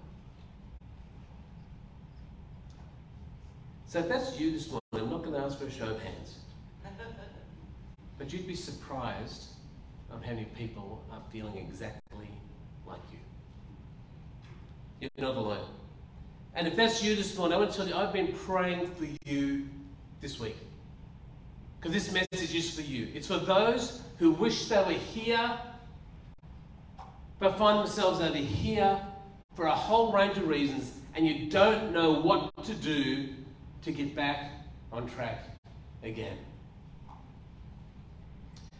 So 3.85 3.99
if 3.99 4.09
that's 4.09 4.39
you 4.39 4.51
this 4.51 4.69
morning, 4.69 4.81
I'm 4.93 5.09
not 5.09 5.23
going 5.23 5.33
to 5.33 5.39
ask 5.39 5.59
for 5.59 5.65
a 5.65 5.71
show 5.71 5.89
of 5.89 6.01
hands. 6.01 6.39
But 8.17 8.33
you'd 8.33 8.47
be 8.47 8.55
surprised 8.55 9.45
on 10.11 10.21
how 10.21 10.33
many 10.33 10.43
people 10.43 11.01
are 11.09 11.21
feeling 11.31 11.55
exactly 11.55 12.27
like 12.89 12.99
you. 13.11 13.19
You're 15.01 15.27
not 15.27 15.37
alone. 15.37 15.65
And 16.55 16.67
if 16.67 16.75
that's 16.75 17.03
you 17.03 17.15
this 17.15 17.37
morning, 17.37 17.55
I 17.55 17.59
want 17.59 17.71
to 17.71 17.77
tell 17.77 17.87
you, 17.87 17.95
I've 17.95 18.11
been 18.11 18.33
praying 18.33 18.87
for 18.95 19.07
you 19.25 19.69
this 20.19 20.39
week. 20.39 20.57
Because 21.79 21.93
this 21.93 22.11
message 22.11 22.53
is 22.53 22.73
for 22.73 22.81
you. 22.81 23.07
It's 23.13 23.27
for 23.27 23.37
those 23.37 24.01
who 24.17 24.31
wish 24.31 24.67
they 24.67 24.77
were 24.77 24.91
here, 24.91 25.57
but 27.39 27.57
find 27.57 27.79
themselves 27.79 28.19
over 28.19 28.37
here 28.37 28.99
for 29.55 29.67
a 29.67 29.75
whole 29.75 30.11
range 30.11 30.37
of 30.37 30.47
reasons, 30.47 30.91
and 31.15 31.25
you 31.25 31.49
don't 31.49 31.93
know 31.93 32.13
what 32.13 32.51
to 32.65 32.73
do 32.73 33.29
to 33.83 33.91
get 33.91 34.15
back 34.15 34.51
on 34.91 35.07
track 35.07 35.45
again. 36.03 36.37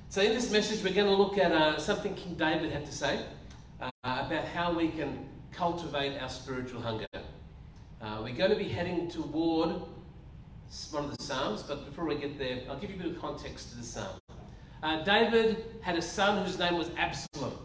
So, 0.10 0.22
in 0.22 0.34
this 0.34 0.52
message, 0.52 0.84
we're 0.84 0.94
going 0.94 1.08
to 1.08 1.16
look 1.16 1.38
at 1.38 1.52
uh, 1.52 1.78
something 1.78 2.16
King 2.16 2.34
David 2.34 2.72
had 2.72 2.86
to 2.86 2.92
say 2.92 3.24
uh, 3.82 3.90
about 4.04 4.46
how 4.46 4.74
we 4.74 4.90
can 4.90 5.28
cultivate 5.52 6.20
our 6.20 6.30
spiritual 6.30 6.82
hunger. 6.82 7.08
Uh, 8.02 8.20
we're 8.24 8.36
going 8.36 8.52
to 8.52 8.58
be 8.58 8.68
heading 8.68 9.10
toward 9.10 9.82
one 10.92 11.06
of 11.06 11.18
the 11.18 11.24
Psalms, 11.24 11.64
but 11.64 11.86
before 11.86 12.06
we 12.06 12.16
get 12.16 12.38
there, 12.38 12.62
I'll 12.70 12.78
give 12.78 12.92
you 12.92 12.96
a 12.98 13.04
bit 13.04 13.12
of 13.12 13.22
context 13.22 13.72
to 13.72 13.78
the 13.78 13.84
Psalm. 13.84 14.20
Uh, 14.82 15.04
David 15.04 15.66
had 15.82 15.98
a 15.98 16.02
son 16.02 16.46
whose 16.46 16.58
name 16.58 16.78
was 16.78 16.92
Absalom. 16.98 17.58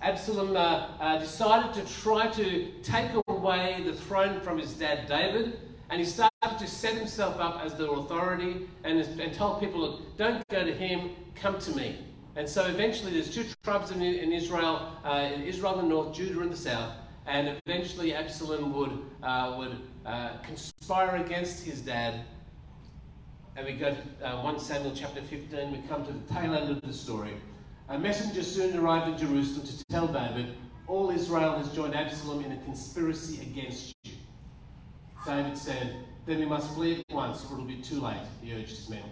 Absalom 0.00 0.56
uh, 0.56 0.88
uh, 1.00 1.18
decided 1.18 1.74
to 1.74 1.92
try 1.92 2.28
to 2.28 2.70
take 2.82 3.10
away 3.28 3.82
the 3.84 3.92
throne 3.92 4.40
from 4.40 4.58
his 4.58 4.72
dad 4.74 5.06
David, 5.06 5.58
and 5.90 6.00
he 6.00 6.06
started 6.06 6.58
to 6.58 6.66
set 6.66 6.94
himself 6.94 7.38
up 7.38 7.60
as 7.62 7.74
the 7.74 7.90
authority 7.90 8.68
and, 8.84 9.00
and 9.00 9.34
told 9.34 9.60
people, 9.60 10.00
don't 10.16 10.46
go 10.48 10.64
to 10.64 10.72
him, 10.72 11.10
come 11.34 11.58
to 11.58 11.76
me. 11.76 11.98
And 12.36 12.48
so 12.48 12.66
eventually 12.66 13.12
there's 13.12 13.32
two 13.32 13.44
tribes 13.62 13.92
in, 13.92 14.02
in 14.02 14.32
Israel, 14.32 14.92
uh, 15.04 15.30
Israel 15.44 15.78
in 15.78 15.88
the 15.88 15.94
north, 15.94 16.14
Judah 16.14 16.42
in 16.42 16.50
the 16.50 16.56
south, 16.56 16.92
and 17.26 17.56
eventually 17.64 18.12
Absalom 18.12 18.72
would, 18.72 18.98
uh, 19.22 19.54
would 19.56 19.76
uh, 20.04 20.38
conspire 20.42 21.16
against 21.16 21.64
his 21.64 21.80
dad. 21.80 22.24
And 23.56 23.66
we 23.66 23.74
go 23.74 23.94
to 23.94 24.28
uh, 24.28 24.42
1 24.42 24.58
Samuel 24.58 24.92
chapter 24.96 25.22
15, 25.22 25.70
we 25.70 25.78
come 25.88 26.04
to 26.04 26.12
the 26.12 26.34
tail 26.34 26.54
end 26.54 26.70
of 26.70 26.82
the 26.82 26.92
story. 26.92 27.34
A 27.88 27.98
messenger 27.98 28.42
soon 28.42 28.76
arrived 28.76 29.12
in 29.12 29.28
Jerusalem 29.28 29.66
to 29.66 29.84
tell 29.84 30.08
David, 30.08 30.56
All 30.88 31.10
Israel 31.10 31.56
has 31.56 31.72
joined 31.72 31.94
Absalom 31.94 32.44
in 32.44 32.50
a 32.50 32.56
conspiracy 32.64 33.42
against 33.42 33.94
you. 34.02 34.12
David 35.24 35.56
said, 35.56 35.94
Then 36.26 36.40
we 36.40 36.46
must 36.46 36.74
flee 36.74 36.98
at 37.08 37.14
once, 37.14 37.44
or 37.44 37.54
it'll 37.54 37.64
be 37.64 37.76
too 37.76 38.00
late, 38.00 38.22
he 38.42 38.52
urged 38.52 38.70
his 38.70 38.90
men. 38.90 39.04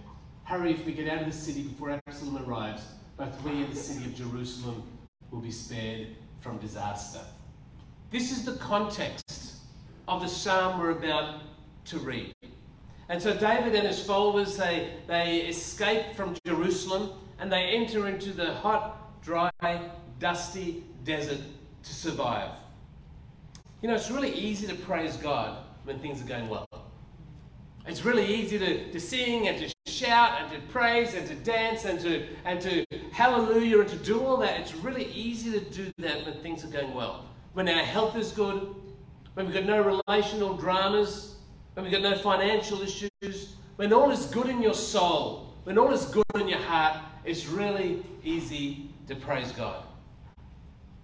Hurry 0.42 0.72
if 0.72 0.84
we 0.84 0.92
get 0.92 1.08
out 1.08 1.20
of 1.20 1.26
the 1.26 1.32
city 1.32 1.62
before 1.62 2.00
Absalom 2.08 2.44
arrives. 2.44 2.82
Both 3.16 3.42
we 3.42 3.64
the 3.64 3.76
city 3.76 4.04
of 4.06 4.14
Jerusalem 4.14 4.82
will 5.30 5.40
be 5.40 5.50
spared 5.50 6.08
from 6.40 6.58
disaster. 6.58 7.20
This 8.10 8.30
is 8.32 8.44
the 8.44 8.54
context 8.54 9.56
of 10.08 10.20
the 10.20 10.28
psalm 10.28 10.80
we're 10.80 10.90
about 10.90 11.40
to 11.86 11.98
read. 11.98 12.32
And 13.08 13.20
so 13.20 13.34
David 13.34 13.74
and 13.74 13.86
his 13.86 14.02
followers, 14.02 14.56
they, 14.56 14.94
they 15.06 15.40
escape 15.40 16.16
from 16.16 16.34
Jerusalem 16.46 17.10
and 17.38 17.52
they 17.52 17.64
enter 17.64 18.08
into 18.08 18.32
the 18.32 18.54
hot, 18.54 19.22
dry, 19.22 19.50
dusty 20.18 20.84
desert 21.04 21.40
to 21.82 21.94
survive. 21.94 22.50
You 23.82 23.88
know, 23.88 23.94
it's 23.94 24.10
really 24.10 24.32
easy 24.32 24.66
to 24.68 24.74
praise 24.74 25.16
God 25.16 25.58
when 25.84 25.98
things 25.98 26.22
are 26.22 26.26
going 26.26 26.48
well. 26.48 26.66
It's 27.86 28.04
really 28.04 28.32
easy 28.32 28.58
to, 28.58 28.92
to 28.92 29.00
sing 29.00 29.48
and 29.48 29.58
to 29.58 29.74
shout 29.90 30.40
and 30.40 30.52
to 30.52 30.68
praise 30.72 31.14
and 31.14 31.26
to 31.26 31.34
dance 31.34 31.84
and 31.84 31.98
to, 32.00 32.26
and 32.44 32.60
to 32.60 32.84
hallelujah 33.12 33.80
and 33.80 33.88
to 33.90 33.96
do 33.96 34.20
all 34.24 34.36
that. 34.38 34.60
It's 34.60 34.74
really 34.74 35.04
easy 35.12 35.52
to 35.52 35.60
do 35.60 35.92
that 35.98 36.24
when 36.26 36.34
things 36.42 36.64
are 36.64 36.68
going 36.68 36.94
well. 36.94 37.26
When 37.52 37.68
our 37.68 37.84
health 37.84 38.16
is 38.16 38.32
good, 38.32 38.74
when 39.34 39.46
we've 39.46 39.54
got 39.54 39.66
no 39.66 40.00
relational 40.08 40.56
dramas, 40.56 41.36
when 41.74 41.84
we've 41.84 41.92
got 41.92 42.02
no 42.02 42.16
financial 42.16 42.82
issues, 42.82 43.56
when 43.76 43.92
all 43.92 44.10
is 44.10 44.26
good 44.26 44.48
in 44.48 44.62
your 44.62 44.74
soul, 44.74 45.54
when 45.64 45.78
all 45.78 45.92
is 45.92 46.06
good 46.06 46.24
in 46.34 46.48
your 46.48 46.58
heart, 46.58 46.98
it's 47.24 47.46
really 47.46 48.04
easy 48.24 48.90
to 49.06 49.14
praise 49.14 49.52
God. 49.52 49.84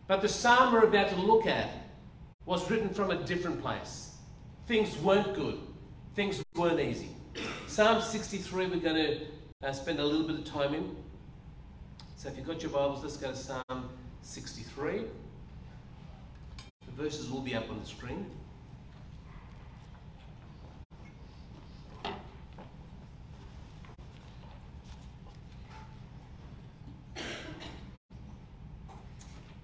But 0.06 0.22
the 0.22 0.28
psalm 0.28 0.72
we're 0.72 0.84
about 0.84 1.10
to 1.10 1.16
look 1.16 1.46
at 1.46 1.70
was 2.46 2.70
written 2.70 2.88
from 2.88 3.10
a 3.10 3.16
different 3.24 3.60
place. 3.60 4.16
Things 4.66 4.96
weren't 4.98 5.34
good 5.34 5.60
things 6.18 6.42
weren't 6.56 6.80
easy. 6.80 7.10
Psalm 7.68 8.02
63, 8.02 8.66
we're 8.66 8.80
going 8.80 8.96
to 8.96 9.20
uh, 9.62 9.70
spend 9.70 10.00
a 10.00 10.04
little 10.04 10.26
bit 10.26 10.40
of 10.40 10.44
time 10.44 10.74
in. 10.74 10.96
So 12.18 12.28
if 12.28 12.36
you've 12.36 12.48
got 12.48 12.60
your 12.60 12.72
Bibles, 12.72 13.04
let's 13.04 13.16
go 13.16 13.30
to 13.30 13.36
Psalm 13.36 13.88
63. 14.22 15.04
The 16.84 17.00
verses 17.00 17.30
will 17.30 17.42
be 17.42 17.54
up 17.54 17.70
on 17.70 17.78
the 17.78 17.86
screen. 17.86 18.26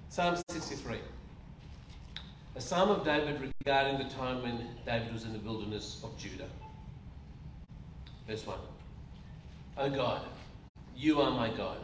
Psalm 0.08 0.36
63. 0.48 0.98
A 2.54 2.60
psalm 2.60 2.88
of 2.88 3.04
David 3.04 3.52
regarding 3.66 3.98
the 3.98 4.14
time 4.14 4.44
when 4.44 4.64
David 4.86 5.12
was 5.12 5.24
in 5.24 5.32
the 5.32 5.40
wilderness 5.40 6.00
of 6.04 6.16
Judah. 6.16 6.48
Verse 8.28 8.46
1 8.46 8.56
O 9.78 9.90
God, 9.90 10.22
you 10.94 11.20
are 11.20 11.32
my 11.32 11.48
God. 11.48 11.78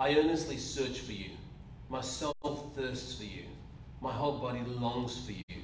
I 0.00 0.14
earnestly 0.14 0.56
search 0.56 1.00
for 1.00 1.10
you. 1.10 1.30
My 1.88 2.00
soul 2.00 2.72
thirsts 2.76 3.14
for 3.14 3.24
you. 3.24 3.42
My 4.00 4.12
whole 4.12 4.38
body 4.38 4.60
longs 4.60 5.26
for 5.26 5.32
you 5.32 5.62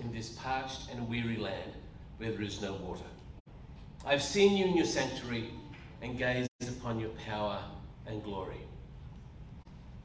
in 0.00 0.12
this 0.12 0.30
parched 0.30 0.90
and 0.90 1.08
weary 1.08 1.36
land 1.36 1.70
where 2.18 2.32
there 2.32 2.42
is 2.42 2.60
no 2.60 2.74
water. 2.74 3.04
I've 4.04 4.22
seen 4.22 4.56
you 4.56 4.66
in 4.66 4.76
your 4.76 4.86
sanctuary 4.86 5.50
and 6.02 6.18
gazed 6.18 6.48
upon 6.66 6.98
your 6.98 7.10
power 7.10 7.62
and 8.08 8.24
glory. 8.24 8.60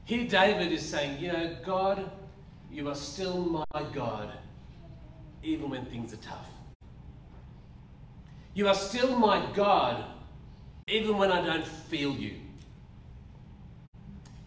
Here, 0.04 0.28
David 0.28 0.70
is 0.70 0.88
saying, 0.88 1.20
You 1.20 1.32
know, 1.32 1.56
God, 1.64 2.08
you 2.70 2.88
are 2.88 2.94
still 2.94 3.64
my 3.72 3.82
God, 3.92 4.30
even 5.42 5.70
when 5.70 5.86
things 5.86 6.12
are 6.12 6.18
tough. 6.18 6.48
You 8.54 8.68
are 8.68 8.74
still 8.74 9.18
my 9.18 9.44
God, 9.54 10.04
even 10.86 11.16
when 11.16 11.32
I 11.32 11.44
don't 11.44 11.66
feel 11.66 12.12
you. 12.12 12.41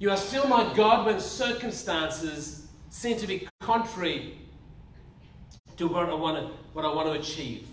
You 0.05 0.11
are 0.11 0.17
still 0.17 0.47
my 0.47 0.71
God 0.75 1.07
when 1.07 1.19
circumstances 1.19 2.67
seem 2.91 3.17
to 3.17 3.25
be 3.25 3.47
contrary 3.59 4.37
to 5.77 5.87
what 5.87 6.07
I 6.07 6.13
want 6.13 6.37
to, 6.37 6.53
what 6.73 6.85
I 6.85 6.93
want 6.93 7.07
to 7.07 7.19
achieve. 7.19 7.67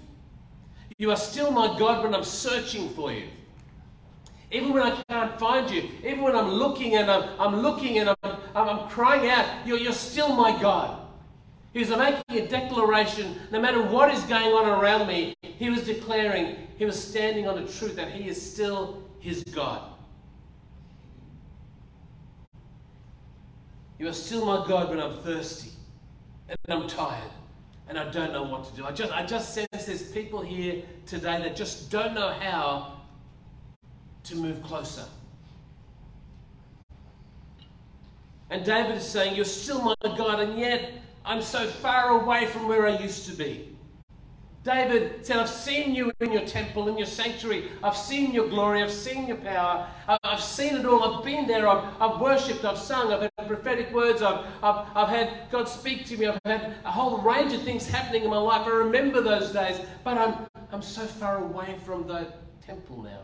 You 0.97 1.11
are 1.11 1.17
still 1.19 1.51
my 1.51 1.79
God 1.79 2.03
when 2.03 2.15
I'm 2.15 2.25
searching 2.25 2.89
for 2.95 3.13
you. 3.13 3.25
Even 4.51 4.73
when 4.73 4.83
I 4.83 5.03
can't 5.11 5.39
find 5.39 5.71
you, 5.71 5.91
even 5.99 6.23
when 6.23 6.35
I'm 6.35 6.49
looking 6.49 6.97
and 6.97 7.11
I'm, 7.11 7.39
I'm 7.39 7.57
looking 7.61 7.99
and 7.99 8.09
I'm, 8.09 8.17
I'm, 8.55 8.67
I'm 8.67 8.89
crying 8.89 9.29
out, 9.29 9.67
you're, 9.67 9.77
you're 9.77 9.93
still 9.93 10.35
my 10.35 10.59
God. 10.59 11.07
He 11.75 11.81
was 11.81 11.91
making 11.91 12.23
a 12.31 12.49
declaration, 12.49 13.37
no 13.51 13.61
matter 13.61 13.83
what 13.83 14.11
is 14.11 14.23
going 14.23 14.55
on 14.55 14.81
around 14.81 15.07
me, 15.07 15.35
he 15.43 15.69
was 15.69 15.85
declaring, 15.85 16.57
he 16.79 16.87
was 16.87 16.99
standing 16.99 17.47
on 17.47 17.63
the 17.63 17.71
truth 17.71 17.95
that 17.97 18.11
he 18.11 18.27
is 18.27 18.41
still 18.41 19.03
his 19.21 19.45
God. 19.45 19.92
You 24.03 24.09
are 24.09 24.13
still 24.13 24.45
my 24.45 24.67
God 24.67 24.91
when 24.91 24.99
I'm 24.99 25.17
thirsty 25.19 25.71
and 26.49 26.59
I'm 26.69 26.89
tired 26.89 27.31
and 27.89 27.97
I 27.97 28.11
don't 28.11 28.33
know 28.33 28.43
what 28.43 28.65
to 28.65 28.75
do. 28.75 28.85
I 28.85 28.91
just, 28.91 29.13
I 29.13 29.25
just 29.25 29.55
sense 29.55 29.69
there's 29.71 30.11
people 30.11 30.43
here 30.43 30.83
today 31.07 31.41
that 31.41 31.55
just 31.55 31.89
don't 31.89 32.13
know 32.13 32.31
how 32.31 33.01
to 34.25 34.35
move 34.35 34.61
closer. 34.65 35.05
And 38.51 38.65
David 38.65 38.97
is 38.97 39.07
saying, 39.09 39.37
You're 39.37 39.45
still 39.45 39.81
my 39.81 39.95
God, 40.03 40.41
and 40.41 40.59
yet 40.59 40.95
I'm 41.25 41.41
so 41.41 41.69
far 41.69 42.21
away 42.21 42.47
from 42.47 42.67
where 42.67 42.89
I 42.89 42.99
used 42.99 43.27
to 43.27 43.37
be. 43.37 43.69
David 44.65 45.27
said, 45.27 45.39
I've 45.39 45.49
seen 45.49 45.93
you 45.93 46.13
in 46.21 46.33
your 46.33 46.47
temple, 46.47 46.89
in 46.89 46.97
your 46.97 47.07
sanctuary. 47.07 47.69
I've 47.83 47.97
seen 47.97 48.33
your 48.33 48.49
glory. 48.49 48.81
I've 48.81 48.93
seen 48.93 49.27
your 49.27 49.39
power. 49.39 49.89
I've 50.23 50.41
seen 50.41 50.77
it 50.77 50.87
all. 50.87 51.03
I've 51.03 51.25
been 51.25 51.49
there. 51.49 51.67
I've, 51.67 51.85
I've 52.01 52.21
worshipped. 52.21 52.65
I've 52.65 52.79
sung. 52.79 53.13
I've 53.13 53.23
had 53.23 53.49
prophetic 53.49 53.93
words. 53.93 54.23
I've, 54.23 54.47
I've, 54.63 54.87
I've 54.95 55.09
had 55.09 55.51
God 55.51 55.69
speak 55.69 56.07
to 56.07 56.17
me. 56.17 56.27
I've 56.27 56.39
had 56.45 56.77
a 56.85 56.93
whole 56.93 57.19
range 57.19 57.53
of 57.53 57.63
things 57.63 57.89
happening 57.89 58.23
in 58.23 58.31
my 58.31 58.39
life. 58.39 58.65
I 58.67 58.71
remember 58.71 59.21
those 59.21 59.51
days. 59.51 59.81
But 60.05 60.17
I'm, 60.17 60.47
I'm 60.71 60.83
so 60.83 61.03
far 61.07 61.39
away 61.39 61.77
from 61.85 62.07
the 62.07 62.33
temple 62.65 63.03
now. 63.03 63.23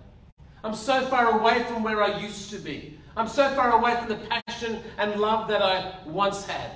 I'm 0.64 0.74
so 0.74 1.06
far 1.06 1.38
away 1.38 1.62
from 1.64 1.84
where 1.84 2.02
I 2.02 2.18
used 2.18 2.50
to 2.50 2.58
be. 2.58 2.98
I'm 3.16 3.28
so 3.28 3.48
far 3.54 3.78
away 3.78 3.94
from 3.94 4.08
the 4.08 4.16
passion 4.16 4.80
and 4.98 5.20
love 5.20 5.46
that 5.48 5.62
I 5.62 5.98
once 6.04 6.44
had. 6.46 6.72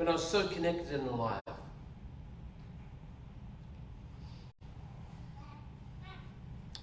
When 0.00 0.08
I 0.08 0.12
was 0.12 0.26
so 0.26 0.48
connected 0.48 0.98
and 0.98 1.06
alive. 1.10 1.42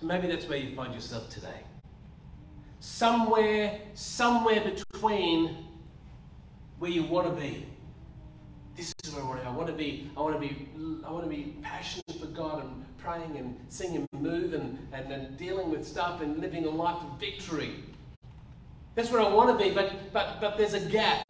Maybe 0.03 0.27
that's 0.27 0.47
where 0.47 0.59
you 0.59 0.75
find 0.75 0.93
yourself 0.93 1.27
today. 1.27 1.61
Somewhere, 2.79 3.79
somewhere 3.95 4.61
between 4.61 5.65
where 6.77 6.91
you 6.91 7.05
want 7.05 7.25
to 7.25 7.41
be 7.41 7.65
this 8.75 8.93
is 9.03 9.11
where 9.15 9.43
I 9.43 9.49
want 9.49 9.65
to. 9.65 9.73
Be. 9.73 10.11
I 10.15 10.21
want 10.21 10.39
to 10.39 10.39
be. 10.39 10.69
I 11.03 11.11
want 11.11 11.23
to 11.23 11.29
be 11.29 11.55
passionate 11.63 12.19
for 12.19 12.27
God 12.27 12.65
and 12.65 12.85
praying 12.99 13.35
and 13.35 13.59
seeing 13.69 13.93
Him 13.93 14.05
move 14.11 14.53
and, 14.53 14.77
and, 14.93 15.11
and 15.11 15.35
dealing 15.37 15.71
with 15.71 15.87
stuff 15.87 16.21
and 16.21 16.37
living 16.37 16.65
a 16.65 16.69
life 16.69 17.01
of 17.01 17.19
victory. 17.19 17.83
That's 18.93 19.09
where 19.09 19.21
I 19.21 19.27
want 19.27 19.57
to 19.57 19.65
be. 19.65 19.73
But 19.73 20.13
but 20.13 20.39
but 20.39 20.55
there's 20.59 20.75
a 20.75 20.81
gap 20.81 21.25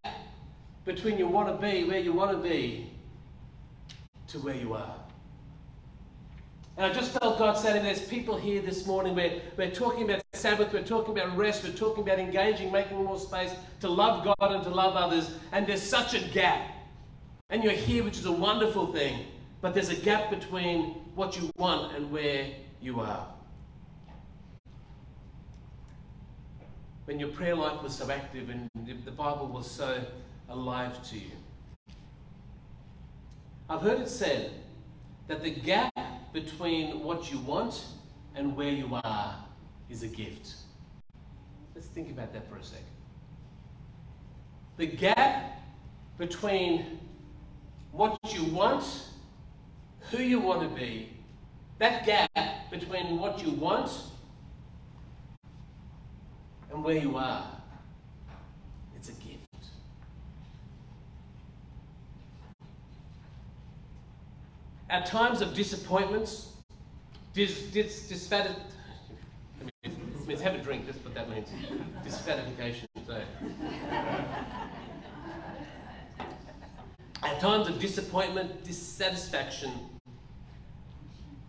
between 0.88 1.20
you 1.20 1.28
want 1.28 1.50
to 1.50 1.68
be 1.68 1.84
where 1.84 2.00
you 2.00 2.14
want 2.14 2.32
to 2.32 2.38
be 2.38 2.90
to 4.30 4.40
where 4.40 4.56
you 4.56 4.74
are. 4.74 4.96
And 6.78 6.86
I 6.86 6.94
just 6.94 7.12
felt 7.20 7.38
God 7.38 7.58
saying 7.58 7.84
there's 7.84 8.02
people 8.02 8.38
here 8.38 8.62
this 8.62 8.86
morning 8.86 9.16
where 9.16 9.42
we're 9.58 9.72
talking 9.72 10.04
about 10.04 10.22
Sabbath, 10.34 10.72
we're 10.72 10.84
talking 10.84 11.18
about 11.18 11.36
rest, 11.36 11.64
we're 11.64 11.72
talking 11.72 12.04
about 12.04 12.20
engaging, 12.20 12.72
making 12.72 13.04
more 13.04 13.20
space 13.20 13.52
to 13.82 13.90
love 13.90 14.24
God 14.24 14.52
and 14.52 14.64
to 14.64 14.70
love 14.70 14.96
others, 14.96 15.32
and 15.52 15.68
there's 15.68 15.82
such 15.82 16.14
a 16.14 16.20
gap. 16.30 16.68
And 17.50 17.64
you're 17.64 17.74
here, 17.74 18.04
which 18.04 18.18
is 18.18 18.26
a 18.26 18.32
wonderful 18.32 18.94
thing, 18.94 19.26
but 19.62 19.74
there's 19.74 19.90
a 19.90 19.96
gap 19.96 20.30
between 20.30 20.92
what 21.16 21.40
you 21.40 21.50
want 21.58 21.96
and 21.96 22.12
where 22.12 22.48
you 22.82 23.00
are. 23.00 23.28
when 27.08 27.22
your 27.22 27.30
prayer 27.30 27.56
life 27.56 27.82
was 27.82 27.96
so 27.96 28.12
active 28.12 28.50
and 28.50 28.70
the 29.06 29.12
Bible 29.12 29.48
was 29.48 29.66
so 29.66 30.04
alive 30.50 31.02
to 31.10 31.18
you. 31.18 31.32
I've 33.70 33.82
heard 33.82 34.00
it 34.00 34.10
said 34.10 34.52
that 35.28 35.44
the 35.44 35.52
gap 35.52 35.94
between 36.32 37.04
what 37.04 37.32
you 37.32 37.40
want 37.40 37.86
and 38.36 38.56
where 38.56 38.72
you 38.72 39.00
are 39.04 39.36
is 39.90 40.04
a 40.04 40.08
gift. 40.08 40.54
Let's 41.76 41.88
think 41.88 42.10
about 42.12 42.34
that 42.34 42.50
for 42.50 42.58
a 42.58 42.64
second. 42.64 42.86
The 44.78 44.88
gap 44.88 45.60
between 46.18 47.00
what 47.92 48.18
you 48.34 48.44
want, 48.46 48.84
who 50.12 50.20
you 50.20 50.40
want 50.40 50.62
to 50.62 50.70
be, 50.80 51.10
that 51.80 52.06
gap 52.06 52.72
between 52.72 53.20
what 53.20 53.44
you 53.44 53.52
want 53.52 53.92
and 56.72 56.84
where 56.84 56.98
you 56.98 57.18
are, 57.18 57.48
it's 58.96 59.10
a 59.10 59.14
gift. 59.14 59.38
At 64.90 65.06
times 65.06 65.42
of 65.42 65.54
disappointments, 65.54 66.54
dis, 67.34 67.64
dis, 67.72 68.10
disfat- 68.10 68.56
means 70.28 70.42
have 70.42 70.56
a 70.56 70.58
drink, 70.60 70.86
that's 70.86 70.98
what 71.04 71.14
that 71.14 71.30
means. 71.30 71.50
Disfatification. 72.04 72.88
So. 73.06 73.22
At 77.24 77.40
times 77.40 77.68
of 77.68 77.80
disappointment, 77.80 78.64
dissatisfaction, 78.64 79.72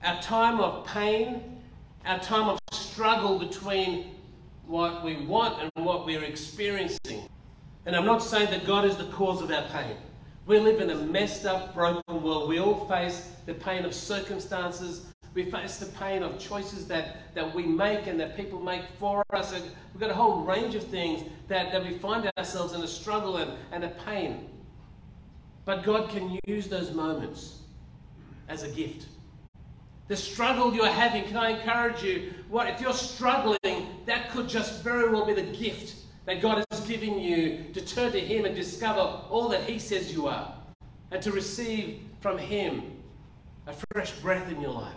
our 0.02 0.20
time 0.22 0.60
of 0.60 0.86
pain, 0.86 1.60
our 2.06 2.18
time 2.20 2.48
of 2.48 2.58
struggle 2.72 3.38
between 3.38 4.14
what 4.66 5.04
we 5.04 5.16
want 5.26 5.62
and 5.62 5.84
what 5.84 6.06
we're 6.06 6.24
experiencing. 6.24 7.28
And 7.84 7.96
I'm 7.96 8.06
not 8.06 8.22
saying 8.22 8.50
that 8.50 8.66
God 8.66 8.84
is 8.84 8.96
the 8.96 9.06
cause 9.06 9.42
of 9.42 9.50
our 9.50 9.68
pain. 9.68 9.96
We 10.48 10.58
live 10.58 10.80
in 10.80 10.88
a 10.88 10.94
messed 10.94 11.44
up, 11.44 11.74
broken 11.74 12.22
world. 12.22 12.48
We 12.48 12.58
all 12.58 12.86
face 12.88 13.32
the 13.44 13.52
pain 13.52 13.84
of 13.84 13.92
circumstances. 13.92 15.12
We 15.34 15.50
face 15.50 15.76
the 15.76 15.92
pain 15.98 16.22
of 16.22 16.38
choices 16.38 16.88
that, 16.88 17.34
that 17.34 17.54
we 17.54 17.66
make 17.66 18.06
and 18.06 18.18
that 18.18 18.34
people 18.34 18.58
make 18.58 18.80
for 18.98 19.22
us. 19.34 19.52
And 19.52 19.62
we've 19.92 20.00
got 20.00 20.08
a 20.08 20.14
whole 20.14 20.44
range 20.44 20.74
of 20.74 20.84
things 20.84 21.28
that, 21.48 21.70
that 21.70 21.84
we 21.84 21.98
find 21.98 22.30
ourselves 22.38 22.72
in 22.72 22.80
a 22.80 22.88
struggle 22.88 23.36
and, 23.36 23.52
and 23.72 23.84
a 23.84 23.90
pain. 24.06 24.48
But 25.66 25.84
God 25.84 26.08
can 26.08 26.38
use 26.46 26.66
those 26.66 26.94
moments 26.94 27.58
as 28.48 28.62
a 28.62 28.70
gift. 28.70 29.04
The 30.06 30.16
struggle 30.16 30.74
you're 30.74 30.86
having, 30.86 31.24
can 31.24 31.36
I 31.36 31.60
encourage 31.60 32.02
you? 32.02 32.32
What 32.48 32.68
if 32.68 32.80
you're 32.80 32.94
struggling, 32.94 33.86
that 34.06 34.30
could 34.30 34.48
just 34.48 34.82
very 34.82 35.10
well 35.10 35.26
be 35.26 35.34
the 35.34 35.42
gift 35.42 35.94
that 36.28 36.40
God 36.40 36.64
has 36.70 36.80
given 36.82 37.18
you 37.18 37.64
to 37.72 37.80
turn 37.80 38.12
to 38.12 38.20
Him 38.20 38.44
and 38.44 38.54
discover 38.54 39.00
all 39.00 39.48
that 39.48 39.64
He 39.64 39.80
says 39.80 40.12
you 40.12 40.28
are, 40.28 40.54
and 41.10 41.20
to 41.22 41.32
receive 41.32 42.02
from 42.20 42.38
Him 42.38 42.82
a 43.66 43.74
fresh 43.92 44.12
breath 44.20 44.48
in 44.48 44.60
your 44.60 44.72
life. 44.72 44.92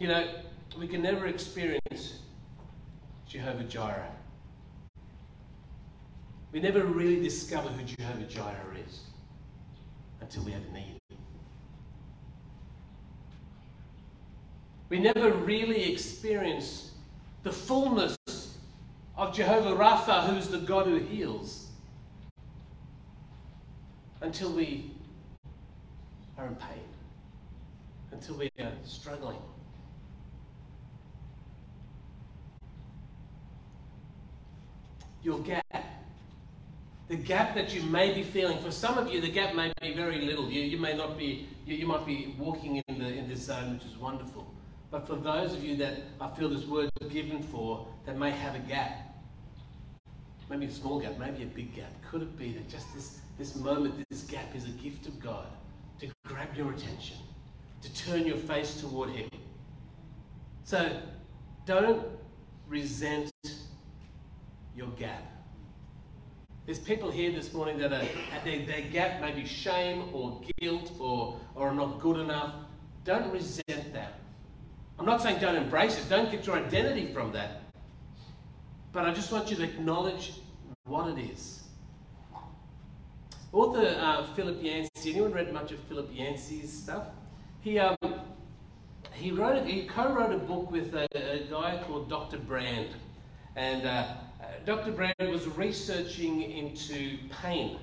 You 0.00 0.08
know, 0.08 0.34
we 0.76 0.88
can 0.88 1.02
never 1.02 1.26
experience 1.26 2.18
Jehovah 3.28 3.64
Jireh 3.64 4.10
we 6.54 6.60
never 6.60 6.84
really 6.84 7.20
discover 7.20 7.68
who 7.68 7.82
Jehovah 7.82 8.26
Jireh 8.26 8.76
is 8.86 9.00
until 10.20 10.44
we 10.44 10.52
have 10.52 10.62
need. 10.72 11.00
We 14.88 15.00
never 15.00 15.32
really 15.32 15.92
experience 15.92 16.92
the 17.44 17.52
fullness 17.52 18.16
of 19.16 19.34
Jehovah 19.34 19.76
Rapha, 19.76 20.26
who's 20.26 20.48
the 20.48 20.58
God 20.58 20.86
who 20.86 20.96
heals, 20.96 21.68
until 24.20 24.50
we 24.50 24.90
are 26.36 26.46
in 26.46 26.56
pain, 26.56 26.82
until 28.10 28.36
we 28.36 28.50
are 28.58 28.72
struggling. 28.84 29.38
Your 35.22 35.38
gap 35.40 35.64
the 37.08 37.16
gap 37.16 37.54
that 37.54 37.74
you 37.74 37.82
may 37.82 38.14
be 38.14 38.22
feeling. 38.22 38.58
For 38.58 38.70
some 38.70 38.96
of 38.96 39.12
you, 39.12 39.20
the 39.20 39.30
gap 39.30 39.54
may 39.54 39.70
be 39.80 39.92
very 39.92 40.22
little. 40.22 40.48
You, 40.48 40.62
you 40.62 40.78
may 40.78 40.96
not 40.96 41.18
be, 41.18 41.46
you, 41.66 41.76
you 41.76 41.86
might 41.86 42.06
be 42.06 42.34
walking 42.38 42.82
in, 42.88 42.98
the, 42.98 43.06
in 43.06 43.28
this 43.28 43.40
zone, 43.40 43.74
which 43.74 43.84
is 43.84 43.96
wonderful. 43.98 44.46
But 44.90 45.06
for 45.06 45.16
those 45.16 45.52
of 45.52 45.64
you 45.64 45.76
that 45.76 46.02
I 46.20 46.28
feel 46.30 46.48
this 46.48 46.66
word 46.66 46.90
given 47.10 47.42
for, 47.42 47.86
that 48.06 48.16
may 48.16 48.30
have 48.30 48.54
a 48.54 48.60
gap, 48.60 49.16
maybe 50.48 50.66
a 50.66 50.70
small 50.70 51.00
gap, 51.00 51.18
maybe 51.18 51.42
a 51.42 51.46
big 51.46 51.74
gap, 51.74 51.90
could 52.08 52.22
it 52.22 52.38
be 52.38 52.52
that 52.52 52.68
just 52.68 52.92
this, 52.94 53.20
this 53.38 53.56
moment, 53.56 53.94
this 54.10 54.22
gap 54.22 54.54
is 54.54 54.66
a 54.66 54.70
gift 54.70 55.06
of 55.06 55.20
God 55.20 55.46
to 56.00 56.08
grab 56.26 56.54
your 56.56 56.72
attention, 56.72 57.16
to 57.82 57.94
turn 57.94 58.26
your 58.26 58.36
face 58.36 58.80
toward 58.80 59.10
Him? 59.10 59.28
So 60.64 61.00
don't 61.66 62.06
resent 62.68 63.30
your 64.76 64.88
gap 64.88 65.34
there's 66.66 66.78
people 66.78 67.10
here 67.10 67.30
this 67.30 67.52
morning 67.52 67.76
that 67.78 67.92
are 67.92 68.06
their, 68.42 68.64
their 68.64 68.80
gap 68.90 69.20
maybe 69.20 69.44
shame 69.44 70.08
or 70.14 70.40
guilt 70.58 70.92
or, 70.98 71.38
or 71.54 71.74
not 71.74 72.00
good 72.00 72.18
enough. 72.18 72.54
Don't 73.04 73.30
resent 73.30 73.92
that. 73.92 74.18
I'm 74.98 75.06
not 75.06 75.22
saying 75.22 75.40
don't 75.40 75.56
embrace 75.56 75.98
it, 75.98 76.08
don't 76.08 76.30
get 76.30 76.46
your 76.46 76.56
identity 76.56 77.12
from 77.12 77.32
that. 77.32 77.62
But 78.92 79.04
I 79.04 79.12
just 79.12 79.32
want 79.32 79.50
you 79.50 79.56
to 79.56 79.64
acknowledge 79.64 80.34
what 80.84 81.08
it 81.08 81.20
is. 81.20 81.64
Author 83.52 83.96
uh, 84.00 84.24
Philip 84.34 84.62
Yancey, 84.62 85.12
anyone 85.12 85.32
read 85.32 85.52
much 85.52 85.72
of 85.72 85.78
Philip 85.80 86.10
Yancey's 86.12 86.72
stuff? 86.72 87.06
He, 87.60 87.78
um, 87.78 87.96
he, 89.12 89.30
wrote, 89.30 89.66
he 89.66 89.86
co-wrote 89.86 90.32
a 90.32 90.38
book 90.38 90.70
with 90.70 90.94
a, 90.94 91.06
a 91.14 91.46
guy 91.50 91.82
called 91.86 92.08
Dr. 92.08 92.38
Brand. 92.38 92.88
And 93.56 93.86
uh, 93.86 94.14
Dr. 94.64 94.92
Brand 94.92 95.14
was 95.20 95.46
researching 95.46 96.42
into 96.42 97.18
pain, 97.42 97.78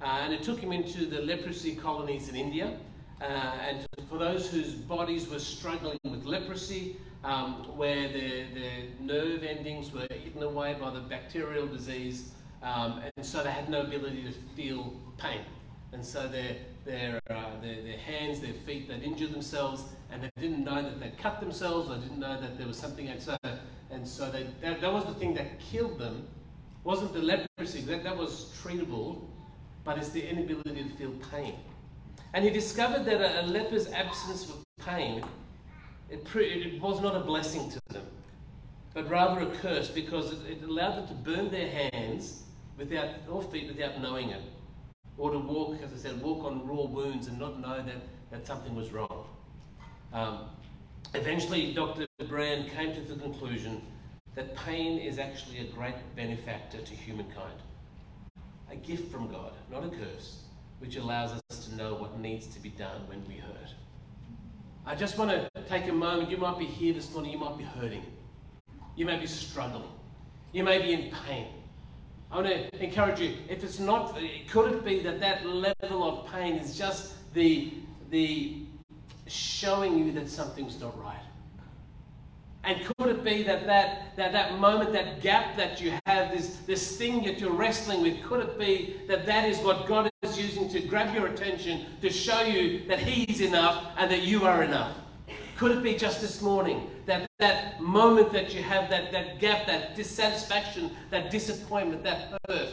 uh, 0.00 0.20
and 0.22 0.32
it 0.32 0.42
took 0.42 0.58
him 0.58 0.72
into 0.72 1.04
the 1.04 1.20
leprosy 1.20 1.74
colonies 1.74 2.28
in 2.28 2.36
India. 2.36 2.78
Uh, 3.20 3.24
and 3.24 3.86
for 4.08 4.18
those 4.18 4.50
whose 4.50 4.72
bodies 4.72 5.28
were 5.28 5.38
struggling 5.38 5.98
with 6.22 6.32
leprosy, 6.32 6.96
um, 7.24 7.54
where 7.76 8.08
their, 8.08 8.46
their 8.54 8.82
nerve 9.00 9.42
endings 9.42 9.92
were 9.92 10.06
eaten 10.24 10.42
away 10.42 10.76
by 10.80 10.90
the 10.90 11.00
bacterial 11.00 11.66
disease, 11.66 12.32
um, 12.62 13.00
and 13.16 13.26
so 13.26 13.42
they 13.42 13.50
had 13.50 13.68
no 13.68 13.82
ability 13.82 14.24
to 14.24 14.32
feel 14.56 14.94
pain. 15.18 15.40
And 15.92 16.04
so 16.04 16.26
their, 16.28 16.56
their, 16.84 17.20
uh, 17.28 17.60
their, 17.60 17.82
their, 17.82 17.98
hands, 17.98 18.40
their 18.40 18.54
feet, 18.54 18.88
they'd 18.88 19.02
injure 19.02 19.26
themselves, 19.26 19.84
and 20.10 20.22
they 20.22 20.30
didn't 20.40 20.64
know 20.64 20.82
that 20.82 21.00
they'd 21.00 21.18
cut 21.18 21.40
themselves, 21.40 21.90
or 21.90 21.96
didn't 21.96 22.18
know 22.18 22.40
that 22.40 22.56
there 22.56 22.66
was 22.66 22.76
something. 22.76 23.08
And 23.08 23.20
so 23.20 23.36
and 23.90 24.08
so 24.08 24.30
they, 24.30 24.46
that, 24.62 24.80
that 24.80 24.92
was 24.92 25.04
the 25.04 25.14
thing 25.14 25.34
that 25.34 25.60
killed 25.60 25.98
them. 25.98 26.26
wasn't 26.82 27.12
the 27.12 27.20
leprosy, 27.20 27.82
that, 27.82 28.02
that 28.04 28.16
was 28.16 28.52
treatable, 28.62 29.20
but 29.84 29.98
it's 29.98 30.08
the 30.08 30.26
inability 30.26 30.84
to 30.84 30.90
feel 30.90 31.12
pain. 31.30 31.54
And 32.32 32.42
he 32.44 32.50
discovered 32.50 33.04
that 33.04 33.20
a, 33.20 33.42
a 33.42 33.44
leper's 33.46 33.88
absence 33.88 34.48
of 34.48 34.64
pain, 34.82 35.22
it, 36.12 36.36
it 36.36 36.80
was 36.80 37.00
not 37.00 37.16
a 37.16 37.20
blessing 37.20 37.70
to 37.70 37.80
them, 37.88 38.06
but 38.94 39.08
rather 39.08 39.40
a 39.40 39.46
curse 39.56 39.88
because 39.88 40.32
it, 40.32 40.38
it 40.48 40.62
allowed 40.62 40.96
them 40.96 41.08
to 41.08 41.14
burn 41.14 41.50
their 41.50 41.68
hands 41.68 42.42
without, 42.76 43.08
or 43.28 43.42
feet 43.42 43.68
without 43.68 44.00
knowing 44.00 44.30
it. 44.30 44.42
Or 45.18 45.30
to 45.30 45.38
walk, 45.38 45.78
as 45.82 45.92
I 45.92 45.96
said, 45.96 46.22
walk 46.22 46.44
on 46.44 46.66
raw 46.66 46.84
wounds 46.84 47.26
and 47.26 47.38
not 47.38 47.60
know 47.60 47.82
that, 47.82 48.02
that 48.30 48.46
something 48.46 48.74
was 48.74 48.90
wrong. 48.92 49.26
Um, 50.12 50.46
Eventually, 51.14 51.74
Dr. 51.74 52.06
Brand 52.26 52.70
came 52.70 52.94
to 52.94 53.00
the 53.02 53.16
conclusion 53.16 53.82
that 54.34 54.56
pain 54.56 54.98
is 54.98 55.18
actually 55.18 55.58
a 55.58 55.64
great 55.64 55.94
benefactor 56.16 56.78
to 56.78 56.94
humankind. 56.94 57.60
A 58.70 58.76
gift 58.76 59.12
from 59.12 59.30
God, 59.30 59.52
not 59.70 59.84
a 59.84 59.90
curse, 59.90 60.44
which 60.78 60.96
allows 60.96 61.38
us 61.50 61.66
to 61.66 61.76
know 61.76 61.92
what 61.94 62.18
needs 62.18 62.46
to 62.46 62.60
be 62.60 62.70
done 62.70 63.06
when 63.08 63.22
we 63.28 63.34
hurt. 63.34 63.74
I 64.84 64.96
just 64.96 65.16
want 65.16 65.30
to 65.30 65.48
take 65.68 65.86
a 65.88 65.92
moment. 65.92 66.28
You 66.30 66.36
might 66.36 66.58
be 66.58 66.64
here 66.64 66.92
this 66.92 67.12
morning, 67.12 67.30
you 67.32 67.38
might 67.38 67.56
be 67.56 67.64
hurting. 67.64 68.04
You 68.96 69.06
may 69.06 69.18
be 69.18 69.26
struggling. 69.26 69.88
You 70.52 70.64
may 70.64 70.82
be 70.82 70.92
in 70.92 71.12
pain. 71.26 71.46
I 72.30 72.36
want 72.36 72.48
to 72.48 72.82
encourage 72.82 73.20
you, 73.20 73.36
if 73.48 73.62
it's 73.62 73.78
not, 73.78 74.18
could 74.48 74.72
it 74.72 74.84
be 74.84 75.00
that 75.00 75.20
that 75.20 75.46
level 75.46 76.02
of 76.02 76.32
pain 76.32 76.54
is 76.54 76.76
just 76.76 77.14
the, 77.32 77.72
the 78.10 78.56
showing 79.28 79.98
you 79.98 80.12
that 80.12 80.28
something's 80.28 80.80
not 80.80 80.98
right. 81.00 81.16
And 82.64 82.80
could 82.84 83.08
it 83.08 83.24
be 83.24 83.42
that 83.42 83.66
that, 83.66 84.16
that 84.16 84.32
that 84.32 84.58
moment, 84.58 84.92
that 84.92 85.20
gap 85.20 85.56
that 85.56 85.80
you 85.80 85.92
have, 86.06 86.30
this, 86.30 86.58
this 86.58 86.96
thing 86.96 87.24
that 87.24 87.40
you're 87.40 87.52
wrestling 87.52 88.02
with, 88.02 88.22
could 88.22 88.40
it 88.40 88.58
be 88.58 89.00
that 89.08 89.26
that 89.26 89.48
is 89.48 89.58
what 89.58 89.86
God 89.86 90.08
is 90.22 90.38
using 90.38 90.68
to 90.68 90.80
grab 90.80 91.12
your 91.12 91.26
attention, 91.26 91.86
to 92.00 92.08
show 92.08 92.42
you 92.42 92.86
that 92.86 93.00
He's 93.00 93.40
enough 93.40 93.86
and 93.96 94.10
that 94.10 94.22
you 94.22 94.46
are 94.46 94.62
enough? 94.62 94.96
Could 95.56 95.72
it 95.72 95.82
be 95.82 95.96
just 95.96 96.20
this 96.20 96.40
morning 96.40 96.88
that, 97.06 97.26
that 97.40 97.80
moment 97.80 98.32
that 98.32 98.54
you 98.54 98.62
have, 98.62 98.88
that, 98.90 99.10
that 99.10 99.40
gap, 99.40 99.66
that 99.66 99.96
dissatisfaction, 99.96 100.90
that 101.10 101.30
disappointment, 101.30 102.04
that 102.04 102.38
hurt, 102.48 102.68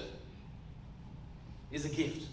is 1.71 1.85
a 1.85 1.89
gift? 1.89 2.27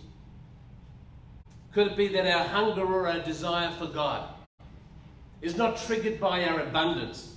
Could 1.72 1.88
it 1.88 1.96
be 1.96 2.08
that 2.08 2.26
our 2.26 2.46
hunger 2.46 2.84
or 2.84 3.08
our 3.08 3.20
desire 3.20 3.70
for 3.78 3.86
God 3.86 4.28
is 5.40 5.56
not 5.56 5.78
triggered 5.78 6.20
by 6.20 6.44
our 6.44 6.60
abundance? 6.60 7.35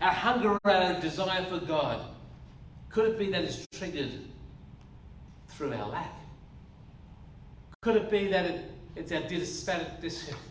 Our 0.00 0.12
hunger 0.12 0.58
or 0.64 0.70
our 0.70 1.00
desire 1.00 1.44
for 1.44 1.58
God, 1.64 2.00
could 2.90 3.10
it 3.10 3.18
be 3.18 3.30
that 3.30 3.42
it's 3.44 3.66
triggered 3.72 4.12
through 5.48 5.72
our 5.72 5.88
lack? 5.88 6.14
Could 7.80 7.96
it 7.96 8.10
be 8.10 8.28
that 8.28 8.44
it, 8.46 8.70
it's 8.96 9.12
our 9.12 9.22
dissatisfaction? 9.22 10.00
Dis- 10.00 10.30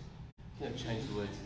to 0.62 0.84
change 0.84 1.08
the 1.08 1.16
words. 1.16 1.38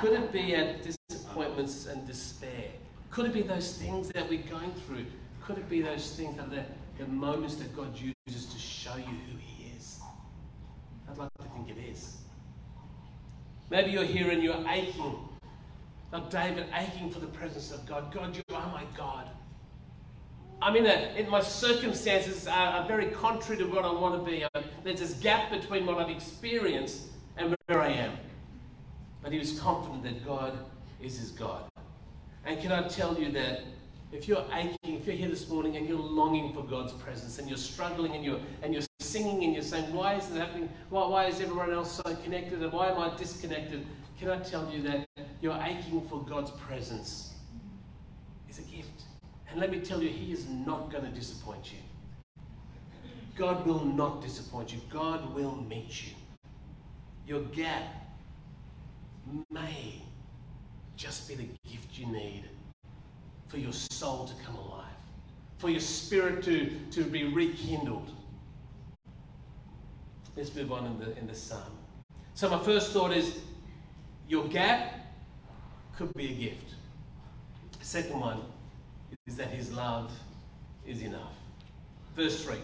Could 0.00 0.12
it 0.12 0.32
be 0.32 0.54
our 0.54 0.74
disappointments 1.08 1.86
and 1.86 2.06
despair? 2.06 2.70
Could 3.10 3.26
it 3.26 3.32
be 3.32 3.42
those 3.42 3.76
things 3.76 4.08
that 4.10 4.28
we're 4.28 4.42
going 4.42 4.72
through? 4.86 5.06
Could 5.44 5.58
it 5.58 5.68
be 5.68 5.82
those 5.82 6.14
things 6.14 6.36
that 6.36 6.46
are 6.46 6.50
the, 6.50 6.64
the 6.98 7.06
moments 7.06 7.56
that 7.56 7.74
God 7.74 7.96
uses 7.96 8.46
to 8.52 8.58
show 8.58 8.96
you 8.96 9.04
who 9.04 9.38
He 9.38 9.70
is? 9.76 10.00
I'd 11.10 11.18
like 11.18 11.30
to 11.40 11.44
think 11.44 11.70
it 11.70 11.90
is. 11.90 12.18
Maybe 13.70 13.90
you're 13.90 14.04
here 14.04 14.30
and 14.30 14.42
you're 14.42 14.64
aching, 14.68 15.16
like 16.12 16.30
David, 16.30 16.66
aching 16.74 17.10
for 17.10 17.20
the 17.20 17.26
presence 17.26 17.70
of 17.70 17.84
God. 17.86 18.12
God, 18.12 18.34
you 18.34 18.42
are 18.54 18.66
my 18.72 18.84
God. 18.96 19.28
I'm 20.60 20.74
in 20.74 20.86
a, 20.86 21.14
in 21.16 21.30
my 21.30 21.40
circumstances 21.40 22.46
are, 22.48 22.80
are 22.80 22.88
very 22.88 23.06
contrary 23.06 23.58
to 23.58 23.68
what 23.68 23.84
I 23.84 23.92
want 23.92 24.24
to 24.24 24.30
be. 24.30 24.44
Um, 24.54 24.64
there's 24.82 25.00
this 25.00 25.14
gap 25.14 25.50
between 25.50 25.86
what 25.86 25.98
I've 25.98 26.10
experienced 26.10 27.02
and 27.36 27.54
where 27.66 27.80
I 27.80 27.88
am. 27.88 28.12
But 29.22 29.32
he 29.32 29.38
was 29.38 29.58
confident 29.58 30.02
that 30.04 30.24
God 30.24 30.58
is 31.00 31.18
his 31.18 31.30
God. 31.30 31.62
And 32.44 32.60
can 32.60 32.72
I 32.72 32.88
tell 32.88 33.16
you 33.18 33.30
that 33.32 33.60
if 34.10 34.26
you're 34.26 34.44
aching, 34.52 34.76
if 34.84 35.06
you're 35.06 35.16
here 35.16 35.28
this 35.28 35.48
morning 35.48 35.76
and 35.76 35.88
you're 35.88 35.98
longing 35.98 36.52
for 36.54 36.64
God's 36.64 36.92
presence 36.94 37.38
and 37.38 37.46
you're 37.46 37.58
struggling 37.58 38.14
and 38.14 38.24
you're, 38.24 38.40
and 38.62 38.72
you're 38.72 38.82
singing 39.00 39.44
and 39.44 39.52
you're 39.52 39.62
saying, 39.62 39.92
why 39.92 40.14
is 40.14 40.30
it 40.30 40.38
happening? 40.38 40.68
Why, 40.88 41.06
why 41.06 41.26
is 41.26 41.40
everyone 41.40 41.72
else 41.72 41.92
so 41.92 42.16
connected 42.24 42.62
and 42.62 42.72
why 42.72 42.88
am 42.88 42.98
I 42.98 43.14
disconnected? 43.16 43.86
Can 44.18 44.30
I 44.30 44.38
tell 44.40 44.68
you 44.72 44.82
that 44.82 45.06
you're 45.40 45.58
aching 45.62 46.00
for 46.08 46.20
God's 46.22 46.50
presence 46.50 47.34
is 48.50 48.58
a 48.58 48.62
gift. 48.62 49.02
And 49.50 49.60
let 49.60 49.70
me 49.70 49.80
tell 49.80 50.02
you, 50.02 50.08
He 50.08 50.32
is 50.32 50.46
not 50.48 50.90
going 50.90 51.04
to 51.04 51.10
disappoint 51.10 51.72
you. 51.72 51.78
God 53.36 53.64
will 53.64 53.84
not 53.84 54.20
disappoint 54.20 54.72
you. 54.72 54.80
God 54.90 55.34
will 55.34 55.54
meet 55.68 56.06
you. 56.06 56.12
Your 57.26 57.42
gap 57.42 57.84
may 59.50 60.02
just 60.96 61.28
be 61.28 61.36
the 61.36 61.48
gift 61.70 61.96
you 61.96 62.06
need 62.06 62.44
for 63.46 63.58
your 63.58 63.72
soul 63.72 64.26
to 64.26 64.34
come 64.44 64.56
alive, 64.56 64.84
for 65.58 65.70
your 65.70 65.80
spirit 65.80 66.42
to, 66.44 66.70
to 66.90 67.04
be 67.04 67.24
rekindled. 67.24 68.10
Let's 70.36 70.54
move 70.54 70.72
on 70.72 70.86
in 70.86 70.98
the, 70.98 71.16
in 71.18 71.26
the 71.28 71.34
psalm. 71.34 71.62
So, 72.34 72.48
my 72.48 72.58
first 72.58 72.92
thought 72.92 73.12
is 73.12 73.38
your 74.28 74.46
gap 74.48 74.92
could 75.96 76.12
be 76.14 76.26
a 76.26 76.34
gift. 76.34 76.74
Second 77.80 78.20
one 78.20 78.42
is 79.26 79.36
that 79.36 79.48
his 79.48 79.72
love 79.72 80.12
is 80.86 81.00
enough. 81.00 81.32
Verse 82.14 82.44
3 82.44 82.56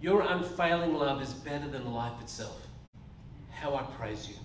Your 0.00 0.22
unfailing 0.22 0.94
love 0.94 1.20
is 1.20 1.32
better 1.34 1.68
than 1.68 1.92
life 1.92 2.20
itself. 2.20 2.64
How 3.50 3.74
I 3.74 3.82
praise 3.98 4.28
you. 4.28 4.36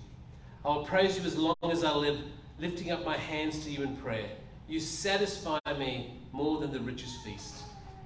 I 0.66 0.70
will 0.70 0.86
praise 0.86 1.20
you 1.20 1.24
as 1.24 1.38
long 1.38 1.56
as 1.72 1.84
I 1.84 1.94
live, 1.94 2.18
lifting 2.60 2.90
up 2.92 3.06
my 3.06 3.18
hands 3.18 3.64
to 3.66 3.70
you 3.70 3.84
in 3.84 3.96
prayer. 3.98 4.30
You 4.68 4.80
satisfy 4.80 5.60
me 5.78 6.20
more 6.32 6.60
than 6.60 6.72
the 6.72 6.80
richest 6.80 7.24
feast. 7.24 7.56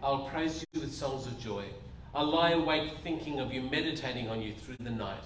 I 0.03 0.09
will 0.09 0.25
praise 0.25 0.65
you 0.73 0.81
with 0.81 0.93
songs 0.93 1.27
of 1.27 1.39
joy. 1.39 1.63
I 2.13 2.23
lie 2.23 2.51
awake 2.51 2.91
thinking 3.03 3.39
of 3.39 3.53
you, 3.53 3.61
meditating 3.61 4.27
on 4.27 4.41
you 4.41 4.53
through 4.53 4.77
the 4.79 4.89
night, 4.89 5.23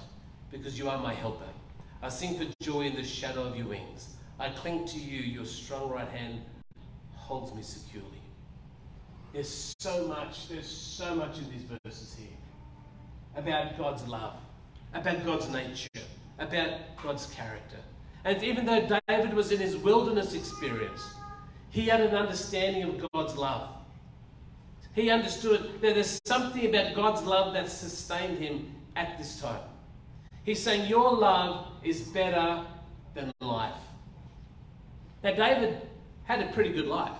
because 0.51 0.77
you 0.77 0.87
are 0.89 0.99
my 0.99 1.13
helper. 1.13 1.47
I 2.03 2.09
sing 2.09 2.35
for 2.35 2.45
joy 2.63 2.81
in 2.81 2.95
the 2.95 3.03
shadow 3.03 3.43
of 3.43 3.55
your 3.55 3.67
wings. 3.67 4.15
I 4.39 4.49
cling 4.49 4.87
to 4.87 4.97
you, 4.97 5.19
your 5.19 5.45
strong 5.45 5.89
right 5.89 6.07
hand 6.07 6.41
holds 7.13 7.53
me 7.53 7.61
securely. 7.61 8.07
There's 9.33 9.75
so 9.79 10.07
much, 10.07 10.49
there's 10.49 10.67
so 10.67 11.13
much 11.15 11.37
in 11.37 11.49
these 11.51 11.63
verses 11.85 12.15
here 12.17 12.27
about 13.35 13.77
God's 13.77 14.05
love, 14.07 14.33
about 14.93 15.23
God's 15.25 15.47
nature, 15.49 15.89
about 16.39 16.71
God's 17.01 17.27
character. 17.27 17.77
And 18.25 18.43
even 18.43 18.65
though 18.65 18.87
David 19.07 19.33
was 19.33 19.51
in 19.51 19.59
his 19.59 19.77
wilderness 19.77 20.33
experience, 20.33 21.03
he 21.69 21.85
had 21.85 22.01
an 22.01 22.15
understanding 22.15 22.83
of 22.83 23.11
God's 23.13 23.37
love. 23.37 23.69
He 24.93 25.09
understood 25.09 25.81
that 25.81 25.93
there's 25.93 26.19
something 26.25 26.65
about 26.65 26.95
God's 26.95 27.21
love 27.21 27.53
that 27.53 27.69
sustained 27.69 28.39
him 28.39 28.75
at 28.95 29.17
this 29.17 29.39
time. 29.39 29.61
He's 30.43 30.61
saying, 30.61 30.89
Your 30.89 31.11
love 31.11 31.67
is 31.83 32.01
better 32.01 32.65
than 33.13 33.31
life. 33.41 33.73
Now, 35.23 35.35
David 35.35 35.81
had 36.23 36.41
a 36.41 36.51
pretty 36.51 36.71
good 36.71 36.87
life. 36.87 37.17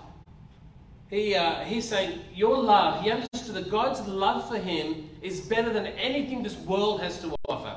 He, 1.09 1.35
uh, 1.35 1.63
he's 1.65 1.87
saying, 1.87 2.21
Your 2.33 2.57
love, 2.57 3.03
he 3.03 3.11
understood 3.11 3.55
that 3.55 3.69
God's 3.69 4.01
love 4.07 4.47
for 4.47 4.57
him 4.57 5.09
is 5.21 5.41
better 5.41 5.71
than 5.71 5.87
anything 5.87 6.41
this 6.41 6.57
world 6.57 7.01
has 7.01 7.19
to 7.21 7.35
offer. 7.47 7.75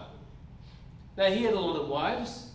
Now, 1.17 1.27
he 1.27 1.45
had 1.45 1.55
a 1.55 1.61
lot 1.61 1.77
of 1.77 1.89
wives 1.89 2.51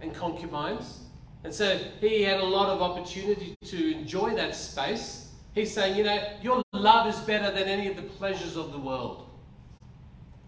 and 0.00 0.14
concubines, 0.14 1.00
and 1.44 1.54
so 1.54 1.78
he 2.00 2.22
had 2.22 2.40
a 2.40 2.44
lot 2.44 2.68
of 2.68 2.82
opportunity 2.82 3.54
to 3.64 3.96
enjoy 3.96 4.34
that 4.34 4.54
space. 4.54 5.30
He's 5.54 5.72
saying, 5.72 5.96
you 5.96 6.04
know, 6.04 6.22
your 6.42 6.62
love 6.72 7.06
is 7.08 7.18
better 7.20 7.50
than 7.50 7.68
any 7.68 7.88
of 7.88 7.96
the 7.96 8.02
pleasures 8.02 8.56
of 8.56 8.72
the 8.72 8.78
world. 8.78 9.29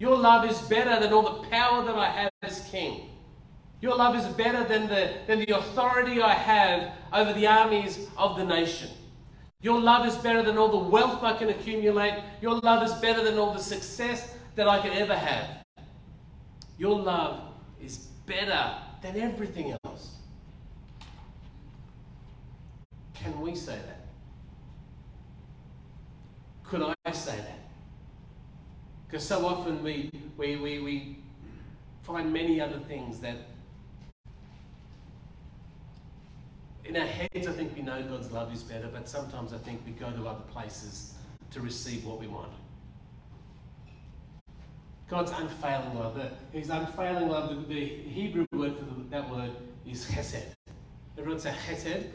Your 0.03 0.17
love 0.17 0.51
is 0.51 0.61
better 0.63 0.99
than 0.99 1.13
all 1.13 1.23
the 1.23 1.49
power 1.49 1.85
that 1.85 1.95
I 1.95 2.07
have 2.07 2.33
as 2.43 2.69
king. 2.73 3.09
Your 3.81 3.95
love 3.95 4.17
is 4.17 4.27
better 4.35 4.65
than 4.65 4.89
the, 4.89 5.19
than 5.29 5.39
the 5.39 5.57
authority 5.57 6.21
I 6.21 6.35
have 6.35 6.91
over 7.13 7.33
the 7.33 7.47
armies 7.47 8.09
of 8.17 8.37
the 8.37 8.45
nation. 8.45 8.91
Your 9.61 9.81
love 9.81 10.05
is 10.05 10.17
better 10.17 10.43
than 10.43 10.59
all 10.59 10.71
the 10.71 10.91
wealth 10.91 11.23
I 11.23 11.37
can 11.37 11.51
accumulate. 11.51 12.21
Your 12.41 12.59
love 12.59 12.83
is 12.83 12.93
better 12.95 13.23
than 13.23 13.39
all 13.39 13.55
the 13.55 13.61
success 13.61 14.35
that 14.57 14.67
I 14.67 14.83
could 14.83 14.91
ever 14.91 15.15
have. 15.15 15.65
Your 16.79 16.99
love 16.99 17.41
is 17.81 17.99
better 18.27 18.75
than 19.03 19.21
everything 19.21 19.77
else. 19.85 20.17
Can 23.15 23.41
we 23.41 23.55
say 23.55 23.79
that? 23.87 24.01
Could 26.65 26.93
I 27.05 27.13
say? 27.13 27.39
Because 29.13 29.27
so 29.27 29.45
often 29.45 29.85
we, 29.85 30.11
we, 30.39 30.57
we, 30.57 30.79
we 30.79 31.19
find 32.03 32.33
many 32.33 32.63
other 32.63 32.79
things 32.79 33.21
that 33.21 33.37
in 36.87 36.97
our 36.97 37.07
heads 37.07 37.47
I 37.47 37.53
think 37.53 37.77
we 37.77 37.83
know 37.83 38.03
God's 38.05 38.33
love 38.33 38.55
is 38.55 38.63
better, 38.63 38.89
but 38.91 39.07
sometimes 39.07 39.53
I 39.53 39.59
think 39.59 39.83
we 39.85 39.93
go 39.93 40.11
to 40.11 40.27
other 40.27 40.41
places 40.51 41.13
to 41.51 41.61
receive 41.61 42.07
what 42.07 42.21
we 42.21 42.27
want. 42.27 42.53
God's 45.11 45.33
unfailing 45.33 45.95
love, 45.95 46.19
his 46.51 46.71
unfailing 46.71 47.29
love, 47.29 47.51
the, 47.51 47.75
the 47.75 47.87
Hebrew 47.87 48.47
word 48.55 48.79
for 48.79 48.85
the, 48.87 48.95
that 49.11 49.29
word 49.29 49.51
is 49.87 50.07
chesed. 50.07 50.55
Everyone 51.19 51.39
say 51.39 51.55
chesed, 51.69 52.07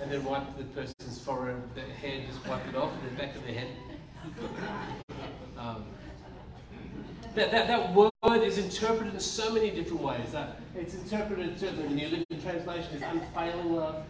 and 0.00 0.10
then 0.10 0.24
wipe 0.24 0.56
the 0.56 0.64
person's 0.64 1.20
forehead, 1.20 1.60
the 1.74 1.82
hair, 1.82 2.22
just 2.26 2.48
wipe 2.48 2.66
it 2.66 2.76
off, 2.76 2.92
and 2.94 3.14
the 3.14 3.20
back 3.20 3.36
of 3.36 3.44
their 3.44 3.52
head. 3.52 3.68
Um, 5.58 5.84
that, 7.34 7.50
that, 7.50 7.68
that 7.68 7.94
word 7.94 8.10
is 8.42 8.58
interpreted 8.58 9.14
in 9.14 9.20
so 9.20 9.52
many 9.52 9.70
different 9.70 10.02
ways. 10.02 10.34
Uh, 10.34 10.52
it's 10.76 10.94
interpreted, 10.94 11.58
certainly 11.58 11.84
in 11.84 11.90
the 11.90 11.96
New 11.96 12.08
Living 12.08 12.42
Translation, 12.42 12.96
as 12.96 13.02
unfailing 13.02 13.76
love, 13.76 14.02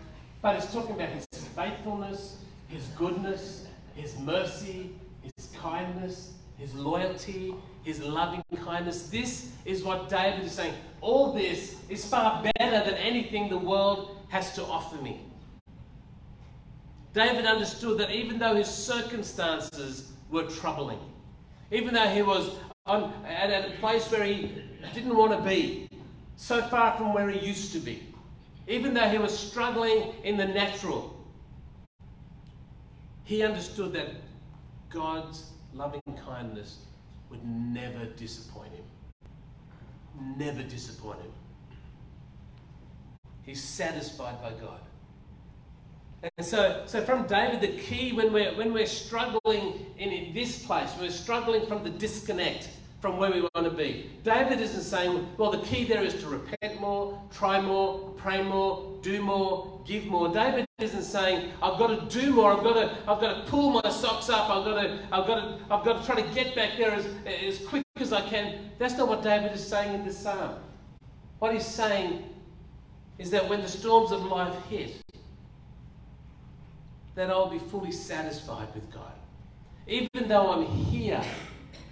but 0.42 0.56
it's 0.56 0.72
talking 0.72 0.94
about 0.94 1.10
his 1.10 1.26
faithfulness, 1.54 2.38
his 2.68 2.84
goodness, 2.96 3.66
his 3.94 4.18
mercy, 4.18 4.90
his 5.22 5.48
kindness, 5.56 6.32
his 6.56 6.74
loyalty, 6.74 7.54
his 7.84 8.02
loving 8.02 8.42
kindness. 8.64 9.08
This 9.08 9.52
is 9.64 9.82
what 9.82 10.08
David 10.08 10.44
is 10.44 10.52
saying. 10.52 10.74
All 11.00 11.32
this 11.32 11.76
is 11.88 12.04
far 12.04 12.42
better 12.42 12.84
than 12.84 12.94
anything 12.94 13.48
the 13.48 13.58
world 13.58 14.16
has 14.28 14.54
to 14.54 14.64
offer 14.64 14.96
me. 15.02 15.20
David 17.12 17.44
understood 17.44 17.98
that 17.98 18.10
even 18.10 18.38
though 18.38 18.54
his 18.54 18.68
circumstances 18.68 20.12
were 20.30 20.44
troubling, 20.44 21.00
even 21.72 21.92
though 21.92 22.06
he 22.08 22.22
was 22.22 22.50
on, 22.90 23.12
at, 23.24 23.50
at 23.50 23.68
a 23.68 23.72
place 23.78 24.10
where 24.10 24.24
he 24.24 24.52
didn't 24.92 25.16
want 25.16 25.32
to 25.32 25.48
be, 25.48 25.88
so 26.36 26.60
far 26.62 26.96
from 26.96 27.14
where 27.14 27.30
he 27.30 27.46
used 27.46 27.72
to 27.72 27.78
be, 27.78 28.02
even 28.66 28.92
though 28.94 29.08
he 29.08 29.18
was 29.18 29.36
struggling 29.36 30.12
in 30.24 30.36
the 30.36 30.46
natural, 30.46 31.16
he 33.24 33.42
understood 33.42 33.92
that 33.92 34.08
God's 34.88 35.50
loving 35.72 36.02
kindness 36.26 36.78
would 37.30 37.44
never 37.46 38.06
disappoint 38.16 38.72
him. 38.72 38.84
Never 40.36 40.62
disappoint 40.64 41.20
him. 41.20 41.32
He's 43.42 43.62
satisfied 43.62 44.42
by 44.42 44.50
God. 44.60 44.80
And 46.22 46.46
so, 46.46 46.82
so 46.86 47.02
from 47.02 47.26
David, 47.26 47.60
the 47.60 47.80
key 47.80 48.12
when 48.12 48.32
we're, 48.32 48.54
when 48.56 48.74
we're 48.74 48.86
struggling 48.86 49.86
in, 49.96 50.10
in 50.10 50.34
this 50.34 50.64
place, 50.64 50.90
we're 51.00 51.10
struggling 51.10 51.66
from 51.66 51.84
the 51.84 51.90
disconnect 51.90 52.68
from 53.00 53.16
where 53.16 53.30
we 53.30 53.40
want 53.40 53.64
to 53.64 53.70
be. 53.70 54.10
David 54.22 54.60
isn't 54.60 54.82
saying, 54.82 55.26
well, 55.38 55.50
the 55.50 55.62
key 55.66 55.84
there 55.84 56.02
is 56.02 56.20
to 56.20 56.28
repent 56.28 56.80
more, 56.80 57.20
try 57.32 57.60
more, 57.60 58.10
pray 58.18 58.42
more, 58.42 58.98
do 59.00 59.22
more, 59.22 59.80
give 59.86 60.04
more. 60.04 60.28
David 60.28 60.66
isn't 60.78 61.02
saying, 61.02 61.50
I've 61.62 61.78
got 61.78 62.10
to 62.10 62.20
do 62.20 62.30
more, 62.30 62.52
I've 62.52 62.62
got 62.62 62.74
to, 62.74 62.98
I've 63.10 63.20
got 63.20 63.44
to 63.46 63.50
pull 63.50 63.70
my 63.82 63.90
socks 63.90 64.28
up, 64.28 64.50
I've 64.50 64.64
got 64.64 64.82
to, 64.82 64.98
I've 65.10 65.26
got 65.26 65.34
to, 65.36 65.58
I've 65.70 65.84
got 65.84 66.00
to 66.00 66.06
try 66.06 66.20
to 66.20 66.34
get 66.34 66.54
back 66.54 66.76
there 66.76 66.92
as, 66.92 67.06
as 67.26 67.58
quick 67.66 67.82
as 67.96 68.12
I 68.12 68.20
can. 68.28 68.70
That's 68.78 68.96
not 68.98 69.08
what 69.08 69.22
David 69.22 69.52
is 69.52 69.66
saying 69.66 69.94
in 69.94 70.04
this 70.04 70.18
psalm. 70.18 70.56
What 71.38 71.54
he's 71.54 71.66
saying 71.66 72.24
is 73.18 73.30
that 73.30 73.48
when 73.48 73.62
the 73.62 73.68
storms 73.68 74.12
of 74.12 74.24
life 74.24 74.54
hit, 74.66 75.00
that 77.14 77.30
I'll 77.30 77.50
be 77.50 77.58
fully 77.58 77.92
satisfied 77.92 78.68
with 78.74 78.90
God. 78.92 79.12
Even 79.86 80.28
though 80.28 80.52
I'm 80.52 80.66
here, 80.66 81.22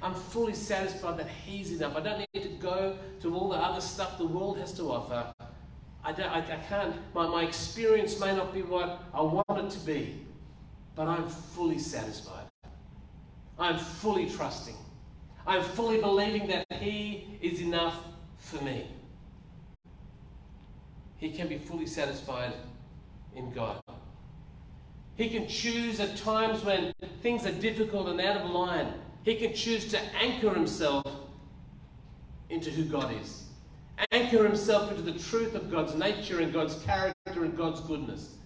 I'm 0.01 0.15
fully 0.15 0.55
satisfied 0.55 1.19
that 1.19 1.29
He's 1.29 1.73
enough. 1.73 1.97
I 1.97 2.01
don't 2.01 2.25
need 2.35 2.43
to 2.43 2.49
go 2.61 2.97
to 3.21 3.35
all 3.35 3.49
the 3.49 3.57
other 3.57 3.81
stuff 3.81 4.19
the 4.19 4.27
world 4.27 4.59
has 4.59 4.73
to 4.75 4.85
offer. 4.93 5.33
I, 6.05 6.13
don't, 6.13 6.29
I, 6.29 6.39
I 6.39 6.59
can't, 6.69 6.95
my, 7.15 7.27
my 7.27 7.43
experience 7.43 8.19
may 8.21 8.35
not 8.35 8.55
be 8.55 8.63
what 8.63 9.03
I 9.13 9.21
want 9.21 9.45
it 9.51 9.71
to 9.71 9.79
be, 9.81 10.25
but 10.95 11.09
I'm 11.09 11.29
fully 11.29 11.79
satisfied. 11.79 12.45
I'm 13.59 13.79
fully 13.79 14.31
trusting. 14.31 14.77
I'm 15.47 15.63
fully 15.63 16.01
believing 16.01 16.47
that 16.49 16.67
He 16.73 17.39
is 17.41 17.61
enough 17.61 17.97
for 18.39 18.63
me. 18.65 18.87
He 21.17 21.33
can 21.33 21.49
be 21.49 21.59
fully 21.59 21.87
satisfied 21.87 22.53
in 23.35 23.51
God. 23.53 23.81
He 25.17 25.29
can 25.29 25.49
choose 25.49 25.99
at 25.99 26.17
times 26.17 26.65
when 26.65 26.93
things 27.23 27.45
are 27.45 27.53
difficult 27.53 28.09
and 28.09 28.21
out 28.21 28.37
of 28.41 28.51
line. 28.51 28.95
He 29.25 29.35
can 29.35 29.55
choose 29.55 29.89
to 29.91 30.01
anchor 30.15 30.53
himself 30.55 31.05
into 32.51 32.71
who 32.71 32.85
God 32.85 33.15
is. 33.21 33.45
Anchor 34.13 34.45
himself 34.45 34.91
into 34.91 35.03
the 35.03 35.19
truth 35.19 35.55
of 35.55 35.71
God's 35.71 35.95
nature 35.95 36.41
and 36.41 36.53
God's 36.53 36.83
character 36.85 37.45
and 37.45 37.57
God's 37.57 37.81
goodness. 37.81 38.37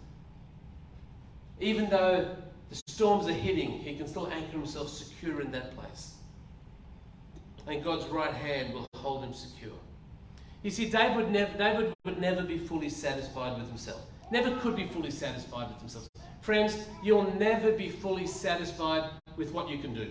Even 1.60 1.88
though 1.90 2.34
the 2.70 2.82
storms 2.88 3.28
are 3.28 3.32
hitting, 3.32 3.70
he 3.70 3.96
can 3.96 4.08
still 4.08 4.28
anchor 4.28 4.52
himself 4.52 4.88
secure 4.88 5.40
in 5.40 5.52
that 5.52 5.76
place. 5.76 6.14
And 7.66 7.84
God's 7.84 8.06
right 8.06 8.32
hand 8.32 8.74
will 8.74 8.86
hold 8.94 9.22
him 9.22 9.34
secure. 9.34 9.72
You 10.62 10.70
see, 10.70 10.88
David 10.88 11.16
would, 11.16 11.30
never, 11.30 11.56
David 11.56 11.92
would 12.04 12.20
never 12.20 12.42
be 12.42 12.58
fully 12.58 12.88
satisfied 12.88 13.58
with 13.58 13.68
himself. 13.68 14.00
Never 14.30 14.56
could 14.60 14.74
be 14.74 14.86
fully 14.86 15.10
satisfied 15.10 15.68
with 15.68 15.78
himself. 15.78 16.08
Friends, 16.40 16.86
you'll 17.02 17.32
never 17.34 17.72
be 17.72 17.88
fully 17.88 18.26
satisfied 18.26 19.10
with 19.36 19.52
what 19.52 19.68
you 19.68 19.78
can 19.78 19.94
do. 19.94 20.10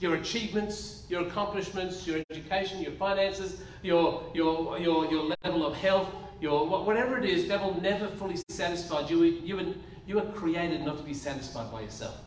Your 0.00 0.16
achievements, 0.16 1.04
your 1.08 1.26
accomplishments, 1.26 2.06
your 2.06 2.22
education, 2.30 2.80
your 2.80 2.92
finances, 2.92 3.60
your, 3.82 4.30
your, 4.34 4.78
your, 4.78 5.06
your 5.10 5.34
level 5.44 5.66
of 5.66 5.76
health, 5.76 6.08
your 6.40 6.66
whatever 6.66 7.18
it 7.18 7.24
is, 7.26 7.46
that 7.48 7.62
will 7.62 7.80
never 7.80 8.08
fully 8.08 8.36
satisfy 8.48 9.06
you. 9.06 9.22
You 9.22 9.56
were, 9.56 9.74
you 10.06 10.14
were 10.16 10.32
created 10.32 10.84
not 10.86 10.96
to 10.98 11.04
be 11.04 11.14
satisfied 11.14 11.70
by 11.70 11.82
yourself. 11.82 12.18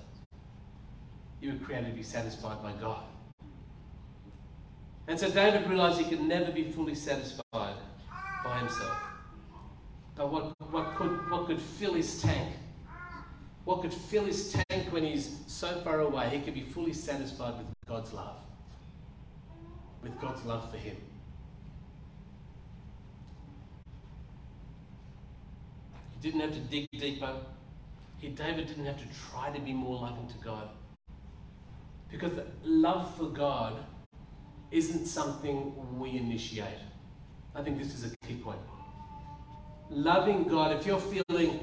You 1.42 1.54
were 1.54 1.60
created 1.60 1.90
to 1.90 1.96
be 1.98 2.04
satisfied 2.04 2.62
by 2.62 2.74
God. 2.74 3.04
And 5.08 5.20
so 5.20 5.30
David 5.30 5.68
realized 5.68 6.00
he 6.00 6.06
could 6.06 6.22
never 6.22 6.52
be 6.52 6.72
fully 6.72 6.96
satisfied 6.96 7.76
by 8.44 8.60
himself. 8.60 8.98
But 10.16 10.32
what, 10.32 10.54
what, 10.72 10.96
could, 10.96 11.30
what 11.30 11.48
could 11.48 11.60
fill 11.60 11.96
his 11.96 12.22
tank 12.22 12.54
what 13.66 13.82
could 13.82 13.94
fill 13.94 14.26
his 14.26 14.52
tank 14.52 14.92
when 14.92 15.04
he's 15.04 15.38
so 15.48 15.80
far 15.82 16.02
away? 16.02 16.30
He 16.30 16.40
could 16.40 16.54
be 16.54 16.64
fully 16.64 16.94
satisfied 16.94 17.58
with 17.58 17.68
God's 17.88 18.14
love, 18.14 18.36
with 20.02 20.20
God's 20.20 20.44
love 20.46 20.70
for 20.70 20.78
him. 20.78 20.98
He 26.12 26.20
didn't 26.30 26.42
have 26.42 26.54
to 26.54 26.60
dig 26.60 26.88
deeper. 26.92 27.36
He, 28.18 28.30
David 28.30 28.68
didn't 28.68 28.86
have 28.86 28.98
to 28.98 29.08
try 29.32 29.50
to 29.52 29.62
be 29.62 29.74
more 29.74 30.00
loving 30.02 30.28
to 30.28 30.38
God. 30.44 30.70
Because 32.12 32.32
love 32.64 33.16
for 33.16 33.26
God 33.26 33.78
isn't 34.72 35.06
something 35.06 35.74
we 36.00 36.18
initiate. 36.18 36.80
I 37.56 37.62
think 37.62 37.78
this 37.78 37.94
is 37.94 38.12
a 38.12 38.28
key 38.28 38.36
point. 38.36 38.60
Loving 39.90 40.44
God, 40.46 40.76
if 40.76 40.86
you're 40.86 41.00
feeling 41.00 41.60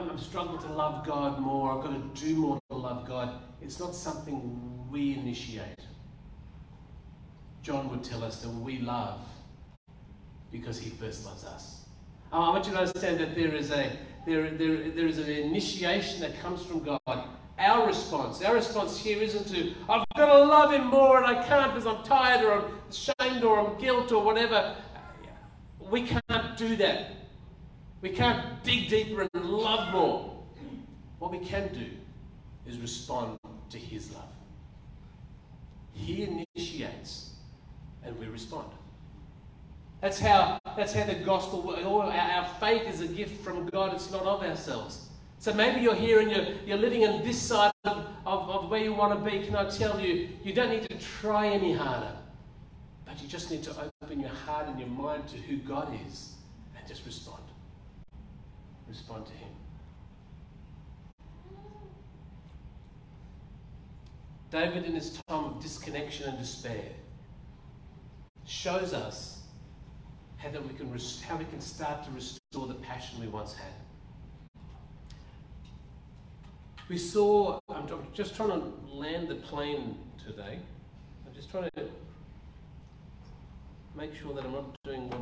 I'm, 0.00 0.08
I'm 0.10 0.18
struggling 0.18 0.58
to 0.62 0.72
love 0.72 1.04
God 1.04 1.40
more. 1.40 1.76
I've 1.76 1.84
got 1.84 1.92
to 1.92 2.24
do 2.24 2.34
more 2.34 2.58
to 2.70 2.76
love 2.76 3.06
God. 3.06 3.42
It's 3.60 3.78
not 3.78 3.94
something 3.94 4.88
we 4.90 5.14
initiate. 5.14 5.78
John 7.62 7.90
would 7.90 8.02
tell 8.02 8.24
us 8.24 8.40
that 8.40 8.48
we 8.48 8.78
love 8.78 9.20
because 10.50 10.78
he 10.78 10.90
first 10.90 11.26
loves 11.26 11.44
us. 11.44 11.84
Oh, 12.32 12.42
I 12.42 12.48
want 12.50 12.66
you 12.66 12.72
to 12.72 12.78
understand 12.78 13.20
that 13.20 13.34
there 13.34 13.54
is 13.54 13.70
a 13.70 13.92
there, 14.26 14.50
there, 14.50 14.90
there 14.90 15.06
is 15.06 15.18
an 15.18 15.28
initiation 15.28 16.20
that 16.20 16.38
comes 16.40 16.64
from 16.64 16.82
God. 16.82 17.24
Our 17.58 17.86
response, 17.86 18.42
our 18.42 18.54
response 18.54 18.98
here 18.98 19.22
isn't 19.22 19.48
to, 19.48 19.74
I've 19.88 20.04
got 20.16 20.32
to 20.32 20.44
love 20.44 20.72
him 20.72 20.86
more 20.86 21.22
and 21.22 21.26
I 21.26 21.46
can't 21.46 21.74
because 21.74 21.86
I'm 21.86 22.02
tired 22.04 22.44
or 22.44 22.52
I'm 22.52 22.72
ashamed 22.88 23.44
or 23.44 23.58
I'm 23.58 23.78
guilt 23.78 24.12
or 24.12 24.22
whatever. 24.22 24.76
We 25.78 26.02
can't 26.02 26.56
do 26.56 26.76
that. 26.76 27.19
We 28.02 28.10
can't 28.10 28.62
dig 28.64 28.88
deeper 28.88 29.28
and 29.34 29.44
love 29.44 29.92
more. 29.92 30.42
What 31.18 31.30
we 31.30 31.38
can 31.38 31.68
do 31.72 31.86
is 32.66 32.78
respond 32.78 33.38
to 33.70 33.78
His 33.78 34.10
love. 34.12 34.24
He 35.92 36.46
initiates 36.56 37.34
and 38.02 38.18
we 38.18 38.26
respond. 38.26 38.68
That's 40.00 40.18
how, 40.18 40.58
that's 40.76 40.94
how 40.94 41.04
the 41.04 41.14
gospel 41.14 41.60
works. 41.60 41.82
Our 41.84 42.48
faith 42.58 42.88
is 42.88 43.02
a 43.02 43.06
gift 43.06 43.44
from 43.44 43.66
God, 43.66 43.92
it's 43.92 44.10
not 44.10 44.22
of 44.22 44.42
ourselves. 44.42 45.08
So 45.38 45.52
maybe 45.52 45.80
you're 45.80 45.94
here 45.94 46.20
and 46.20 46.30
you're, 46.30 46.46
you're 46.66 46.78
living 46.78 47.02
in 47.02 47.22
this 47.22 47.40
side 47.40 47.72
of, 47.84 48.06
of, 48.24 48.48
of 48.48 48.70
where 48.70 48.82
you 48.82 48.94
want 48.94 49.18
to 49.18 49.30
be. 49.30 49.44
Can 49.44 49.56
I 49.56 49.68
tell 49.68 50.00
you, 50.00 50.28
you 50.42 50.52
don't 50.54 50.70
need 50.70 50.88
to 50.88 50.98
try 50.98 51.48
any 51.48 51.74
harder, 51.74 52.12
but 53.04 53.20
you 53.22 53.28
just 53.28 53.50
need 53.50 53.62
to 53.64 53.74
open 54.02 54.20
your 54.20 54.30
heart 54.30 54.68
and 54.68 54.78
your 54.78 54.88
mind 54.88 55.28
to 55.28 55.36
who 55.36 55.56
God 55.58 55.94
is 56.06 56.34
and 56.78 56.86
just 56.86 57.04
respond 57.04 57.42
respond 58.90 59.26
to 59.26 59.32
Him. 59.32 59.48
David, 64.50 64.84
in 64.84 64.94
his 64.94 65.12
time 65.28 65.44
of 65.44 65.62
disconnection 65.62 66.28
and 66.28 66.36
despair, 66.36 66.86
shows 68.46 68.92
us 68.92 69.42
how 70.38 70.50
that 70.50 70.66
we 70.66 70.74
can 70.74 70.88
how 71.26 71.36
we 71.36 71.44
can 71.44 71.60
start 71.60 72.04
to 72.04 72.10
restore 72.10 72.66
the 72.66 72.74
passion 72.74 73.20
we 73.20 73.28
once 73.28 73.54
had. 73.54 73.72
We 76.88 76.98
saw. 76.98 77.60
I'm 77.68 77.86
just 78.12 78.34
trying 78.34 78.48
to 78.48 78.72
land 78.92 79.28
the 79.28 79.36
plane 79.36 79.96
today. 80.24 80.58
I'm 81.24 81.32
just 81.32 81.48
trying 81.48 81.70
to 81.76 81.84
make 83.96 84.12
sure 84.16 84.34
that 84.34 84.44
I'm 84.44 84.52
not 84.52 84.76
doing 84.82 85.08
what. 85.10 85.20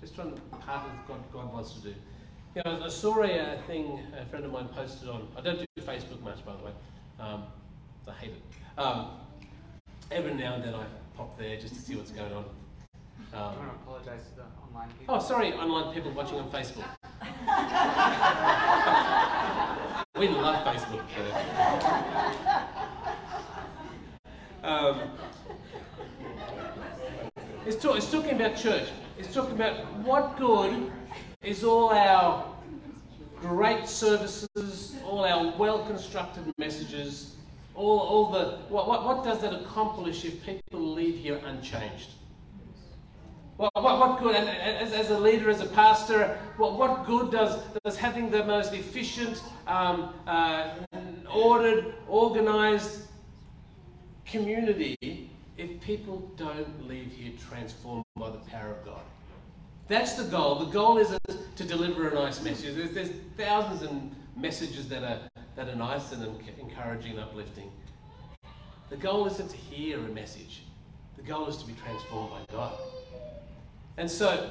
Just 0.00 0.16
trying 0.16 0.34
to 0.34 0.40
part 0.56 0.84
of 0.84 1.08
what 1.08 1.32
God 1.32 1.52
wants 1.52 1.74
to 1.74 1.80
do. 1.80 1.94
Know, 2.64 2.80
I 2.82 2.88
saw 2.88 3.22
a 3.22 3.58
thing 3.66 4.00
a 4.18 4.24
friend 4.24 4.46
of 4.46 4.50
mine 4.50 4.68
posted 4.68 5.10
on. 5.10 5.28
I 5.36 5.42
don't 5.42 5.58
do 5.58 5.66
Facebook 5.82 6.22
much, 6.22 6.42
by 6.42 6.56
the 6.56 6.64
way. 6.64 6.70
Um, 7.20 7.42
I 8.08 8.12
hate 8.12 8.30
it. 8.30 8.80
Um, 8.80 9.10
every 10.10 10.32
now 10.32 10.54
and 10.54 10.64
then 10.64 10.74
I 10.74 10.86
pop 11.14 11.38
there 11.38 11.60
just 11.60 11.74
to 11.74 11.80
see 11.80 11.96
what's 11.96 12.12
going 12.12 12.32
on. 12.32 12.44
Um, 12.44 12.46
I 13.34 13.42
want 13.42 13.58
to 13.58 13.74
apologise 13.74 14.22
to 14.30 14.36
the 14.36 14.44
online 14.66 14.88
people. 14.98 15.14
Oh, 15.14 15.20
sorry, 15.20 15.52
online 15.52 15.92
people 15.92 16.12
watching 16.12 16.38
on 16.38 16.50
Facebook. 16.50 16.86
we 20.18 20.28
love 20.28 20.64
Facebook. 20.64 21.02
Um, 24.62 25.10
it's, 27.66 27.76
talk, 27.76 27.98
it's 27.98 28.10
talking 28.10 28.30
about 28.30 28.56
church. 28.56 28.88
It's 29.18 29.34
talking 29.34 29.52
about 29.52 29.92
what 29.98 30.38
good 30.38 30.90
is 31.46 31.62
all 31.62 31.90
our 31.90 32.44
great 33.40 33.88
services, 33.88 34.96
all 35.06 35.24
our 35.24 35.56
well 35.56 35.86
constructed 35.86 36.52
messages, 36.58 37.36
all, 37.74 38.00
all 38.00 38.30
the. 38.32 38.58
What, 38.68 38.88
what, 38.88 39.04
what 39.04 39.24
does 39.24 39.40
that 39.40 39.54
accomplish 39.54 40.24
if 40.24 40.44
people 40.44 40.92
leave 40.92 41.16
here 41.18 41.40
unchanged? 41.46 42.10
What, 43.58 43.70
what, 43.74 43.98
what 43.98 44.20
good, 44.20 44.34
and 44.34 44.48
as, 44.48 44.92
as 44.92 45.10
a 45.10 45.18
leader, 45.18 45.48
as 45.48 45.60
a 45.60 45.66
pastor, 45.66 46.38
what, 46.58 46.78
what 46.78 47.06
good 47.06 47.30
does, 47.30 47.58
does 47.84 47.96
having 47.96 48.30
the 48.30 48.44
most 48.44 48.74
efficient, 48.74 49.42
um, 49.66 50.12
uh, 50.26 50.74
ordered, 51.32 51.94
organized 52.06 53.02
community 54.26 55.30
if 55.56 55.80
people 55.80 56.30
don't 56.36 56.86
leave 56.86 57.12
here 57.12 57.32
transformed 57.48 58.04
by 58.16 58.28
the 58.28 58.38
power 58.38 58.72
of 58.72 58.84
God? 58.84 59.00
That's 59.88 60.14
the 60.14 60.24
goal. 60.24 60.56
The 60.56 60.72
goal 60.72 60.98
isn't 60.98 61.20
to 61.56 61.64
deliver 61.64 62.08
a 62.08 62.14
nice 62.14 62.42
message. 62.42 62.74
There's, 62.74 62.90
there's 62.90 63.10
thousands 63.36 63.82
of 63.82 63.92
messages 64.36 64.88
that 64.88 65.04
are, 65.04 65.20
that 65.54 65.68
are 65.68 65.76
nice 65.76 66.10
and 66.12 66.24
encouraging 66.60 67.12
and 67.12 67.20
uplifting. 67.20 67.70
The 68.90 68.96
goal 68.96 69.26
isn't 69.26 69.48
to 69.48 69.56
hear 69.56 69.98
a 69.98 70.08
message. 70.08 70.62
The 71.16 71.22
goal 71.22 71.46
is 71.46 71.56
to 71.58 71.66
be 71.66 71.74
transformed 71.74 72.30
by 72.30 72.52
God. 72.52 72.72
And 73.96 74.10
so, 74.10 74.50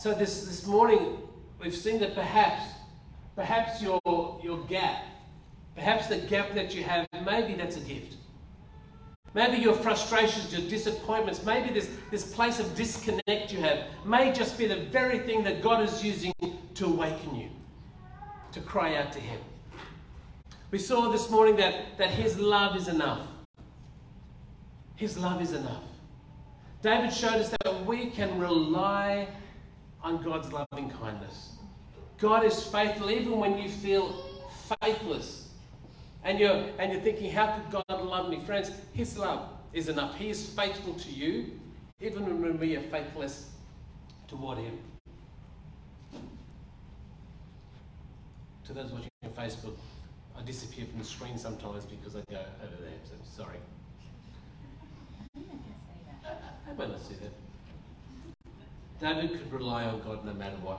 so 0.00 0.14
this, 0.14 0.44
this 0.44 0.66
morning, 0.66 1.18
we've 1.60 1.74
seen 1.74 1.98
that 2.00 2.14
perhaps, 2.14 2.62
perhaps 3.34 3.82
your, 3.82 4.00
your 4.42 4.58
gap, 4.66 5.04
perhaps 5.74 6.06
the 6.06 6.18
gap 6.18 6.54
that 6.54 6.74
you 6.74 6.84
have, 6.84 7.06
maybe 7.24 7.54
that's 7.54 7.76
a 7.76 7.80
gift. 7.80 8.14
Maybe 9.34 9.56
your 9.58 9.74
frustrations, 9.74 10.52
your 10.52 10.68
disappointments, 10.68 11.44
maybe 11.44 11.72
this, 11.72 11.90
this 12.10 12.34
place 12.34 12.60
of 12.60 12.74
disconnect 12.74 13.50
you 13.50 13.60
have 13.60 13.86
may 14.04 14.30
just 14.30 14.58
be 14.58 14.66
the 14.66 14.76
very 14.76 15.20
thing 15.20 15.42
that 15.44 15.62
God 15.62 15.82
is 15.82 16.04
using 16.04 16.34
to 16.74 16.86
awaken 16.86 17.34
you, 17.34 17.48
to 18.52 18.60
cry 18.60 18.96
out 18.96 19.10
to 19.12 19.20
Him. 19.20 19.40
We 20.70 20.78
saw 20.78 21.10
this 21.10 21.30
morning 21.30 21.56
that, 21.56 21.96
that 21.96 22.10
His 22.10 22.38
love 22.38 22.76
is 22.76 22.88
enough. 22.88 23.26
His 24.96 25.16
love 25.16 25.40
is 25.40 25.52
enough. 25.52 25.82
David 26.82 27.12
showed 27.12 27.34
us 27.34 27.54
that 27.64 27.86
we 27.86 28.10
can 28.10 28.38
rely 28.38 29.28
on 30.02 30.22
God's 30.22 30.52
loving 30.52 30.90
kindness. 30.90 31.52
God 32.18 32.44
is 32.44 32.62
faithful 32.66 33.10
even 33.10 33.38
when 33.38 33.56
you 33.56 33.68
feel 33.68 34.42
faithless 34.80 35.41
and 36.24 36.38
you're, 36.38 36.64
and 36.78 36.92
you're 36.92 37.00
thinking, 37.00 37.30
how 37.30 37.56
could 37.56 37.82
God 37.88 38.04
love 38.04 38.30
me? 38.30 38.40
Friends, 38.40 38.70
His 38.92 39.18
love 39.18 39.48
is 39.72 39.88
enough. 39.88 40.16
He 40.16 40.30
is 40.30 40.48
faithful 40.50 40.94
to 40.94 41.10
you, 41.10 41.58
even 42.00 42.40
when 42.40 42.58
we 42.58 42.76
are 42.76 42.82
faithless 42.82 43.50
toward 44.28 44.58
Him. 44.58 44.78
To 48.66 48.72
those 48.72 48.92
watching 48.92 49.10
on 49.24 49.30
Facebook, 49.30 49.74
I 50.38 50.42
disappear 50.42 50.86
from 50.86 51.00
the 51.00 51.04
screen 51.04 51.36
sometimes 51.36 51.84
because 51.84 52.14
I 52.14 52.20
go 52.30 52.38
over 52.38 52.82
there, 52.82 52.92
so 53.04 53.42
sorry. 53.42 53.58
I 55.36 56.74
might 56.78 56.88
not 56.88 57.00
see 57.00 57.14
that. 57.14 57.32
David 59.00 59.32
could 59.32 59.52
rely 59.52 59.84
on 59.84 60.00
God 60.02 60.24
no 60.24 60.32
matter 60.32 60.56
what. 60.62 60.78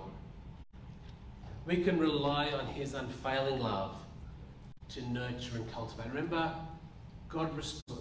We 1.66 1.84
can 1.84 2.00
rely 2.00 2.52
on 2.52 2.68
His 2.68 2.94
unfailing 2.94 3.60
love 3.60 3.96
to 4.90 5.02
nurture 5.10 5.56
and 5.56 5.72
cultivate. 5.72 6.08
Remember, 6.08 6.54
God, 7.30 7.52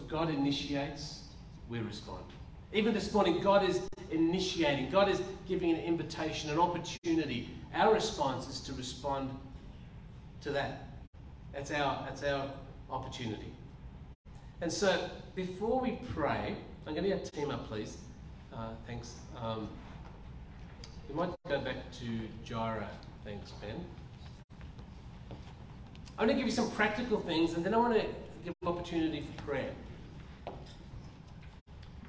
God 0.09 0.31
initiates, 0.31 1.21
we 1.68 1.81
respond. 1.81 2.25
Even 2.73 2.95
this 2.95 3.12
morning, 3.12 3.40
God 3.40 3.68
is 3.68 3.81
initiating, 4.11 4.90
God 4.90 5.09
is 5.09 5.21
giving 5.47 5.71
an 5.71 5.81
invitation, 5.81 6.51
an 6.51 6.59
opportunity. 6.59 7.49
Our 7.75 7.95
response 7.95 8.49
is 8.49 8.61
to 8.61 8.73
respond 8.75 9.31
to 10.42 10.51
that. 10.53 10.88
That's 11.53 11.71
our, 11.71 12.05
that's 12.07 12.23
our 12.23 12.51
opportunity. 12.90 13.53
And 14.61 14.73
so, 14.73 15.09
before 15.35 15.81
we 15.81 15.99
pray, 16.14 16.57
I'm 16.87 16.95
going 16.95 17.05
to 17.05 17.11
get 17.11 17.33
team 17.33 17.51
up, 17.51 17.68
please. 17.68 17.97
Uh, 18.55 18.71
thanks. 18.87 19.14
Um, 19.40 19.68
we 21.09 21.14
might 21.14 21.31
go 21.49 21.61
back 21.61 21.90
to 22.01 22.05
Jira. 22.47 22.87
Thanks, 23.25 23.53
Ben. 23.61 23.85
I'm 26.23 26.29
going 26.29 26.39
to 26.39 26.41
give 26.41 26.49
you 26.49 26.55
some 26.55 26.71
practical 26.71 27.19
things 27.19 27.55
and 27.55 27.67
then 27.67 27.75
I 27.75 27.79
want 27.79 27.95
to 27.95 28.07
give 28.45 28.55
an 28.63 28.69
opportunity 28.69 29.27
for 29.35 29.43
prayer. 29.43 29.73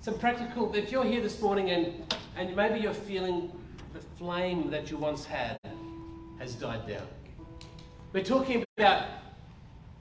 Some 0.02 0.19
practical, 0.19 0.71
if 0.76 0.91
you're 0.91 1.04
here 1.04 1.19
this 1.19 1.41
morning 1.41 1.71
and, 1.71 2.13
and 2.38 2.56
maybe 2.56 2.80
you're 2.80 2.93
feeling 2.93 3.52
the 3.91 4.02
flame 4.19 4.69
that 4.69 4.91
you 4.91 4.97
once 4.97 5.26
had 5.26 5.58
has 6.38 6.54
died 6.54 6.88
down. 6.88 7.08
We're 8.12 8.23
talking 8.23 8.63
about 8.78 9.08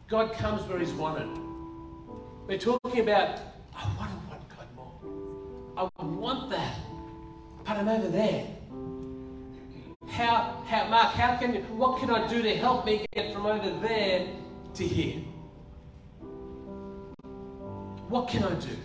God 0.09 0.35
comes 0.35 0.61
where 0.69 0.79
He's 0.79 0.93
wanted. 0.93 1.31
We're 2.47 2.59
talking 2.59 3.01
about, 3.01 3.41
I 3.75 3.87
want 3.97 4.11
to 4.11 4.29
want 4.29 4.47
God 4.51 4.67
more. 4.77 5.91
I 5.99 6.05
want 6.05 6.51
that, 6.51 6.77
but 7.65 7.79
I'm 7.79 7.89
over 7.89 8.09
there. 8.09 8.47
How, 10.13 10.63
how, 10.67 10.89
Mark, 10.89 11.15
how 11.15 11.39
can 11.39 11.55
you, 11.55 11.63
what 11.63 11.99
can 11.99 12.11
I 12.11 12.29
do 12.29 12.43
to 12.43 12.55
help 12.57 12.85
me 12.85 13.07
get 13.15 13.33
from 13.33 13.47
over 13.47 13.71
there 13.81 14.29
to 14.75 14.87
here? 14.87 15.23
What 18.11 18.29
can 18.29 18.45
I 18.45 18.53
do? 18.57 18.77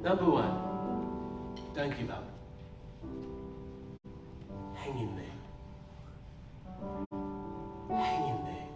Number 0.00 0.24
one, 0.24 1.54
don't 1.74 1.94
give 1.98 2.08
up. 2.08 2.24
Hang 4.76 4.98
in 4.98 5.14
there. 5.14 5.26
Hang 7.98 8.28
in 8.30 8.44
there. 8.46 8.68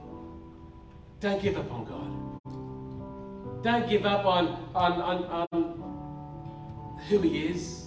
Don't 1.20 1.40
give 1.40 1.56
up 1.56 1.72
on 1.72 1.84
God. 1.86 3.62
Don't 3.62 3.88
give 3.88 4.04
up 4.04 4.26
on, 4.26 4.48
on, 4.74 5.00
on, 5.00 5.48
on 5.52 6.98
who 7.08 7.20
He 7.22 7.46
is. 7.46 7.86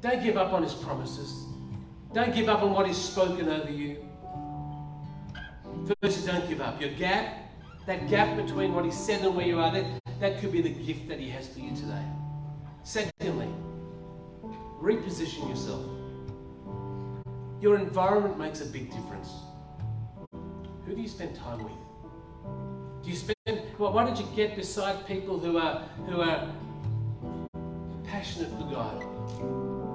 Don't 0.00 0.22
give 0.22 0.36
up 0.36 0.52
on 0.52 0.62
His 0.62 0.74
promises. 0.74 1.49
Don't 2.12 2.34
give 2.34 2.48
up 2.48 2.62
on 2.62 2.72
what 2.72 2.86
He's 2.86 2.96
spoken 2.96 3.48
over 3.48 3.70
you. 3.70 3.96
Firstly, 6.02 6.32
don't 6.32 6.48
give 6.48 6.60
up. 6.60 6.80
Your 6.80 6.90
gap, 6.90 7.36
that 7.86 8.08
gap 8.08 8.36
between 8.36 8.74
what 8.74 8.84
He 8.84 8.90
said 8.90 9.24
and 9.24 9.36
where 9.36 9.46
you 9.46 9.58
are, 9.58 9.72
that, 9.72 9.84
that 10.18 10.40
could 10.40 10.52
be 10.52 10.60
the 10.60 10.70
gift 10.70 11.08
that 11.08 11.20
He 11.20 11.30
has 11.30 11.48
for 11.48 11.60
you 11.60 11.74
today. 11.74 12.04
Secondly, 12.82 13.48
reposition 14.80 15.48
yourself. 15.48 15.84
Your 17.60 17.78
environment 17.78 18.38
makes 18.38 18.60
a 18.60 18.66
big 18.66 18.90
difference. 18.90 19.30
Who 20.86 20.94
do 20.94 21.00
you 21.00 21.08
spend 21.08 21.36
time 21.36 21.62
with? 21.62 21.72
Do 23.02 23.10
you 23.10 23.16
spend 23.16 23.36
well, 23.78 23.92
why 23.92 24.04
don't 24.04 24.18
you 24.18 24.26
get 24.36 24.56
beside 24.56 25.06
people 25.06 25.38
who 25.38 25.56
are 25.56 25.82
who 26.06 26.20
are 26.20 26.52
passionate 28.04 28.50
for 28.50 28.64
God? 28.70 29.89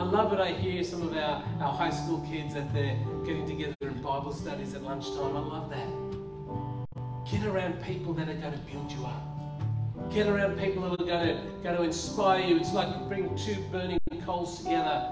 I 0.00 0.04
love 0.04 0.32
it. 0.32 0.40
I 0.40 0.52
hear 0.52 0.82
some 0.82 1.02
of 1.02 1.14
our, 1.14 1.44
our 1.60 1.74
high 1.74 1.90
school 1.90 2.26
kids 2.26 2.54
that 2.54 2.72
they're 2.72 2.96
getting 3.22 3.46
together 3.46 3.74
in 3.82 4.00
Bible 4.00 4.32
studies 4.32 4.72
at 4.72 4.82
lunchtime. 4.82 5.36
I 5.36 5.40
love 5.40 5.68
that. 5.68 7.30
Get 7.30 7.44
around 7.46 7.82
people 7.82 8.14
that 8.14 8.26
are 8.26 8.34
going 8.34 8.54
to 8.54 8.58
build 8.60 8.90
you 8.90 9.04
up. 9.04 10.10
Get 10.10 10.26
around 10.26 10.58
people 10.58 10.88
that 10.88 11.02
are 11.02 11.04
going 11.04 11.36
to, 11.36 11.42
going 11.62 11.76
to 11.76 11.82
inspire 11.82 12.40
you. 12.40 12.56
It's 12.56 12.72
like 12.72 13.08
bring 13.08 13.36
two 13.36 13.62
burning 13.70 13.98
coals 14.24 14.62
together. 14.62 15.06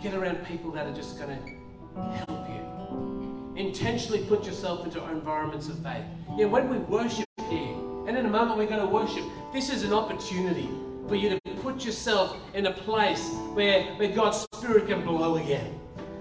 Get 0.00 0.14
around 0.14 0.46
people 0.46 0.70
that 0.70 0.86
are 0.86 0.94
just 0.94 1.18
going 1.18 1.36
to 1.36 2.00
help 2.18 2.48
you. 2.48 3.52
Intentionally 3.56 4.24
put 4.26 4.46
yourself 4.46 4.84
into 4.84 5.04
environments 5.10 5.66
of 5.66 5.80
faith. 5.80 6.04
Yeah, 6.36 6.46
when 6.46 6.68
we 6.68 6.78
worship 6.78 7.26
here, 7.48 7.74
and 8.06 8.16
in 8.16 8.26
a 8.26 8.30
moment 8.30 8.58
we're 8.58 8.68
going 8.68 8.80
to 8.80 8.86
worship, 8.86 9.24
this 9.52 9.70
is 9.70 9.82
an 9.82 9.92
opportunity 9.92 10.68
for 11.08 11.16
you 11.16 11.30
to 11.30 11.43
put 11.74 11.84
yourself 11.84 12.36
in 12.54 12.66
a 12.66 12.72
place 12.72 13.30
where, 13.52 13.82
where 13.96 14.08
God's 14.08 14.46
Spirit 14.54 14.86
can 14.86 15.04
blow 15.04 15.34
again, 15.38 15.76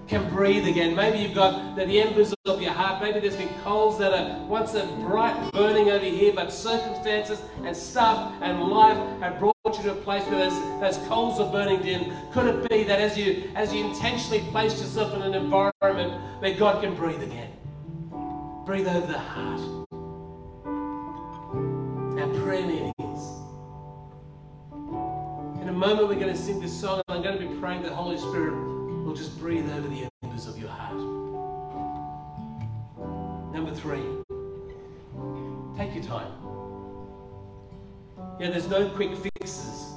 can 0.07 0.27
breathe 0.31 0.67
again. 0.67 0.95
Maybe 0.95 1.19
you've 1.19 1.35
got 1.35 1.75
the, 1.75 1.85
the 1.85 2.01
embers 2.01 2.33
of 2.45 2.59
your 2.59 2.71
heart. 2.71 3.03
Maybe 3.03 3.19
there's 3.19 3.35
been 3.35 3.53
coals 3.63 3.99
that 3.99 4.13
are 4.13 4.43
once 4.47 4.73
a 4.73 4.87
bright 5.01 5.51
burning 5.53 5.91
over 5.91 6.03
here, 6.03 6.33
but 6.33 6.51
circumstances 6.51 7.39
and 7.63 7.77
stuff 7.77 8.33
and 8.41 8.63
life 8.63 8.97
have 9.19 9.37
brought 9.37 9.55
you 9.65 9.83
to 9.83 9.91
a 9.91 9.95
place 10.01 10.25
where 10.25 10.49
those, 10.49 10.59
those 10.79 11.07
coals 11.07 11.39
are 11.39 11.51
burning 11.51 11.83
dim. 11.83 12.11
Could 12.31 12.47
it 12.47 12.67
be 12.67 12.83
that 12.85 12.99
as 12.99 13.15
you 13.15 13.51
as 13.53 13.71
you 13.71 13.85
intentionally 13.85 14.41
place 14.49 14.81
yourself 14.81 15.13
in 15.13 15.21
an 15.21 15.35
environment 15.35 16.41
where 16.41 16.55
God 16.55 16.81
can 16.81 16.95
breathe 16.95 17.21
again? 17.21 17.51
Breathe 18.65 18.87
over 18.87 19.05
the 19.05 19.19
heart. 19.19 19.61
Our 22.17 22.41
prayer 22.41 22.65
meeting 22.65 22.92
a 25.69 25.71
moment, 25.71 26.07
we're 26.07 26.15
going 26.15 26.33
to 26.33 26.35
sing 26.35 26.59
this 26.59 26.77
song, 26.77 27.01
and 27.07 27.17
I'm 27.17 27.23
going 27.23 27.39
to 27.39 27.47
be 27.47 27.59
praying 27.59 27.83
the 27.83 27.93
Holy 27.93 28.17
Spirit 28.17 28.53
will 29.03 29.13
just 29.13 29.37
breathe 29.39 29.69
over 29.71 29.87
the 29.87 30.07
embers 30.23 30.47
of 30.47 30.57
your 30.57 30.69
heart. 30.69 30.97
Number 33.53 33.73
three, 33.73 34.01
take 35.77 35.93
your 35.93 36.03
time. 36.03 36.31
Yeah, 38.39 38.49
there's 38.49 38.67
no 38.67 38.89
quick 38.89 39.15
fixes 39.15 39.93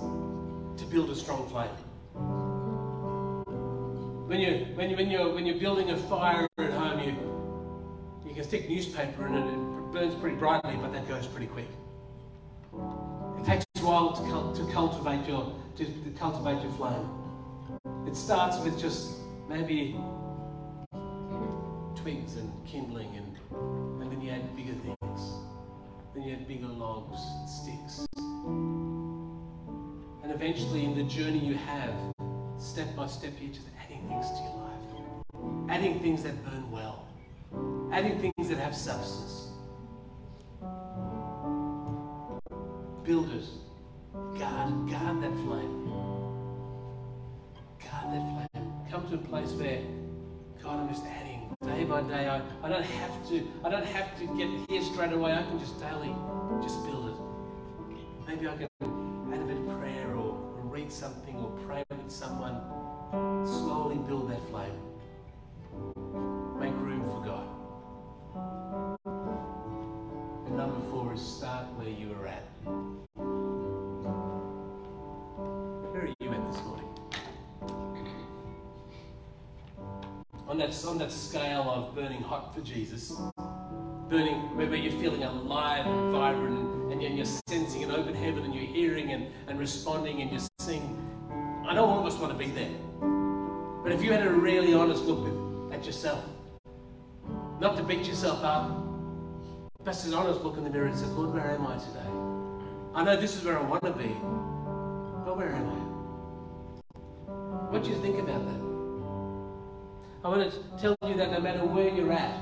to 0.76 0.84
build 0.84 1.10
a 1.10 1.16
strong 1.16 1.48
flame. 1.48 1.70
When 4.28 4.40
you 4.40 4.66
when 4.74 4.90
you 4.90 4.96
when 4.96 5.10
you're 5.10 5.32
when 5.32 5.46
you're 5.46 5.58
building 5.58 5.90
a 5.90 5.96
fire 5.96 6.46
at 6.58 6.72
home, 6.72 7.00
you 7.00 8.28
you 8.28 8.34
can 8.34 8.44
stick 8.44 8.68
newspaper 8.68 9.26
in 9.26 9.34
it. 9.34 9.46
It 9.46 9.92
burns 9.92 10.14
pretty 10.16 10.36
brightly, 10.36 10.76
but 10.76 10.92
that 10.92 11.08
goes 11.08 11.26
pretty 11.26 11.46
quick. 11.46 11.68
To, 13.86 14.52
to 14.56 14.66
cultivate 14.72 15.28
your 15.28 15.52
to, 15.76 15.84
to 15.84 16.10
cultivate 16.18 16.60
your 16.60 16.72
flame. 16.72 17.08
It 18.04 18.16
starts 18.16 18.58
with 18.58 18.80
just 18.80 19.12
maybe 19.48 19.96
twigs 21.94 22.34
and 22.34 22.50
kindling, 22.66 23.14
and, 23.14 23.38
and 24.02 24.10
then 24.10 24.20
you 24.20 24.32
add 24.32 24.56
bigger 24.56 24.72
things. 24.72 25.34
Then 26.12 26.24
you 26.24 26.32
add 26.32 26.48
bigger 26.48 26.66
logs, 26.66 27.20
and 27.38 27.48
sticks. 27.48 28.08
And 30.24 30.32
eventually, 30.32 30.84
in 30.84 30.96
the 30.96 31.04
journey 31.04 31.38
you 31.38 31.54
have, 31.54 31.94
step 32.58 32.96
by 32.96 33.06
step 33.06 33.34
you're 33.40 33.54
just 33.54 33.68
adding 33.80 34.04
things 34.08 34.28
to 34.30 34.42
your 34.42 34.56
life, 34.66 35.70
adding 35.70 36.00
things 36.00 36.24
that 36.24 36.44
burn 36.44 36.68
well, 36.72 37.06
adding 37.92 38.18
things 38.18 38.48
that 38.48 38.58
have 38.58 38.74
substance. 38.74 39.52
Build 43.04 43.30
Guard, 44.38 44.90
guard 44.90 45.22
that 45.22 45.34
flame. 45.44 45.84
Guard 47.82 48.06
that 48.12 48.50
flame. 48.52 48.72
Come 48.90 49.08
to 49.08 49.14
a 49.14 49.18
place 49.18 49.50
where, 49.52 49.80
God, 50.62 50.80
I'm 50.80 50.88
just 50.88 51.04
adding 51.04 51.54
day 51.64 51.84
by 51.84 52.02
day. 52.02 52.28
I, 52.28 52.40
I 52.62 52.68
don't 52.68 52.84
have 52.84 53.28
to, 53.28 53.46
I 53.64 53.68
don't 53.68 53.86
have 53.86 54.18
to 54.18 54.26
get 54.36 54.48
here 54.68 54.82
straight 54.82 55.12
away. 55.12 55.32
I 55.32 55.42
can 55.42 55.58
just 55.58 55.78
daily 55.80 56.14
just 56.62 56.84
build 56.84 57.08
it. 57.08 57.16
Maybe 58.26 58.48
I 58.48 58.56
can 58.56 58.68
add 59.32 59.40
a 59.40 59.44
bit 59.44 59.56
of 59.56 59.78
prayer 59.78 60.10
or, 60.10 60.34
or 60.56 60.62
read 60.64 60.90
something 60.92 61.36
or 61.36 61.50
pray 61.66 61.84
with 61.90 62.10
someone. 62.10 62.60
Slowly 63.46 63.96
build 63.96 64.30
that 64.30 64.40
flame. 64.50 66.35
That, 80.66 80.84
on 80.86 80.98
that 80.98 81.12
scale 81.12 81.70
of 81.70 81.94
burning 81.94 82.20
hot 82.20 82.52
for 82.54 82.60
Jesus, 82.60 83.12
burning 84.08 84.56
where 84.56 84.74
you're 84.74 85.00
feeling 85.00 85.22
alive 85.22 85.86
and 85.86 86.12
vibrant 86.12 86.92
and, 86.92 87.02
you're, 87.02 87.26
sensing 87.48 87.84
an 87.84 87.92
open 87.92 88.14
heaven 88.14 88.44
and 88.44 88.54
you're 88.54 88.64
hearing 88.64 89.12
and, 89.12 89.28
and 89.46 89.58
responding 89.58 90.22
and 90.22 90.30
you're 90.30 90.40
seeing. 90.58 90.98
I 91.68 91.74
know 91.74 91.84
all 91.84 92.00
of 92.00 92.06
us 92.06 92.18
want 92.18 92.32
to 92.32 92.38
be 92.38 92.50
there. 92.50 92.74
But 93.82 93.92
if 93.92 94.02
you 94.02 94.10
had 94.10 94.26
a 94.26 94.30
really 94.30 94.74
honest 94.74 95.04
look 95.04 95.72
at 95.72 95.86
yourself, 95.86 96.24
not 97.60 97.76
to 97.76 97.84
beat 97.84 98.06
yourself 98.06 98.42
up, 98.42 98.70
just 99.84 100.06
an 100.06 100.14
honest 100.14 100.40
look 100.42 100.56
in 100.56 100.64
the 100.64 100.70
mirror 100.70 100.86
and 100.86 100.98
say, 100.98 101.06
Lord, 101.06 101.32
where 101.32 101.52
am 101.52 101.66
I 101.66 101.78
today? 101.78 102.10
I 102.94 103.04
know 103.04 103.20
this 103.20 103.36
is 103.36 103.44
where 103.44 103.56
I 103.56 103.62
want 103.62 103.84
to 103.84 103.92
be, 103.92 104.08
but 105.24 105.36
where 105.36 105.52
am 105.52 105.68
I? 105.68 105.86
What 107.70 107.84
do 107.84 107.90
you 107.90 107.96
think 107.96 108.18
about 108.18 108.44
that? 108.46 108.65
I 110.26 110.28
want 110.28 110.52
to 110.52 110.58
tell 110.76 110.96
you 111.08 111.14
that 111.18 111.30
no 111.30 111.38
matter 111.38 111.64
where 111.64 111.88
you're 111.88 112.12
at, 112.12 112.36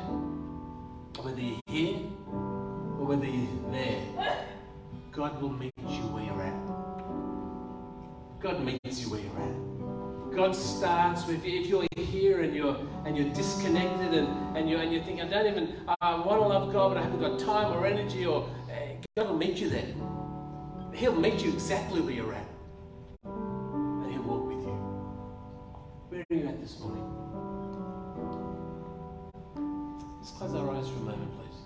whether 1.22 1.38
you're 1.38 1.60
here 1.66 1.98
or 2.98 3.04
whether 3.04 3.26
you're 3.26 3.70
there, 3.70 4.46
God 5.12 5.42
will 5.42 5.50
meet 5.50 5.74
you 5.76 6.00
where 6.08 6.24
you're 6.24 6.42
at. 6.42 6.56
God 8.40 8.64
meets 8.64 9.02
you 9.02 9.10
where 9.10 9.20
you're 9.20 9.38
at. 9.38 10.34
God 10.34 10.56
starts 10.56 11.26
with 11.26 11.44
you. 11.44 11.60
if 11.60 11.66
you're 11.66 12.06
here 12.06 12.40
and 12.40 12.56
you're 12.56 12.74
and 13.04 13.18
you're 13.18 13.28
disconnected 13.34 14.14
and, 14.14 14.56
and 14.56 14.70
you 14.70 14.78
and 14.78 14.90
you 14.90 15.02
think 15.02 15.20
I 15.20 15.28
don't 15.28 15.46
even 15.46 15.76
I 16.00 16.14
want 16.14 16.40
to 16.40 16.48
love 16.48 16.72
God 16.72 16.94
but 16.94 16.96
I 16.96 17.02
haven't 17.02 17.20
got 17.20 17.38
time 17.38 17.70
or 17.70 17.86
energy 17.86 18.24
or 18.24 18.48
uh, 18.72 18.76
God 19.14 19.28
will 19.28 19.36
meet 19.36 19.58
you 19.58 19.68
there. 19.68 19.92
He'll 20.94 21.20
meet 21.20 21.44
you 21.44 21.52
exactly 21.52 22.00
where 22.00 22.14
you're 22.14 22.32
at, 22.32 22.48
and 23.24 24.10
He'll 24.10 24.22
walk 24.22 24.46
with 24.46 24.64
you. 24.64 24.72
Where 26.08 26.24
are 26.30 26.34
you 26.34 26.48
at 26.48 26.62
this 26.62 26.80
morning? 26.80 27.33
Let's 30.24 30.36
close 30.38 30.54
our 30.54 30.74
eyes 30.74 30.88
for 30.88 30.94
a 30.94 31.00
moment, 31.00 31.30
please. 31.36 31.58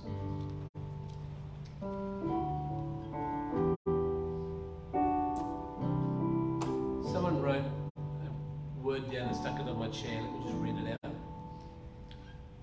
Someone 7.12 7.40
wrote 7.40 7.62
a 7.96 8.82
word 8.82 9.12
down 9.12 9.28
and 9.28 9.36
stuck 9.36 9.60
it 9.60 9.68
on 9.68 9.78
my 9.78 9.86
chair. 9.90 10.20
Let 10.20 10.32
me 10.32 10.40
just 10.42 10.56
read 10.56 10.74
it 10.74 10.98
out. 11.04 11.12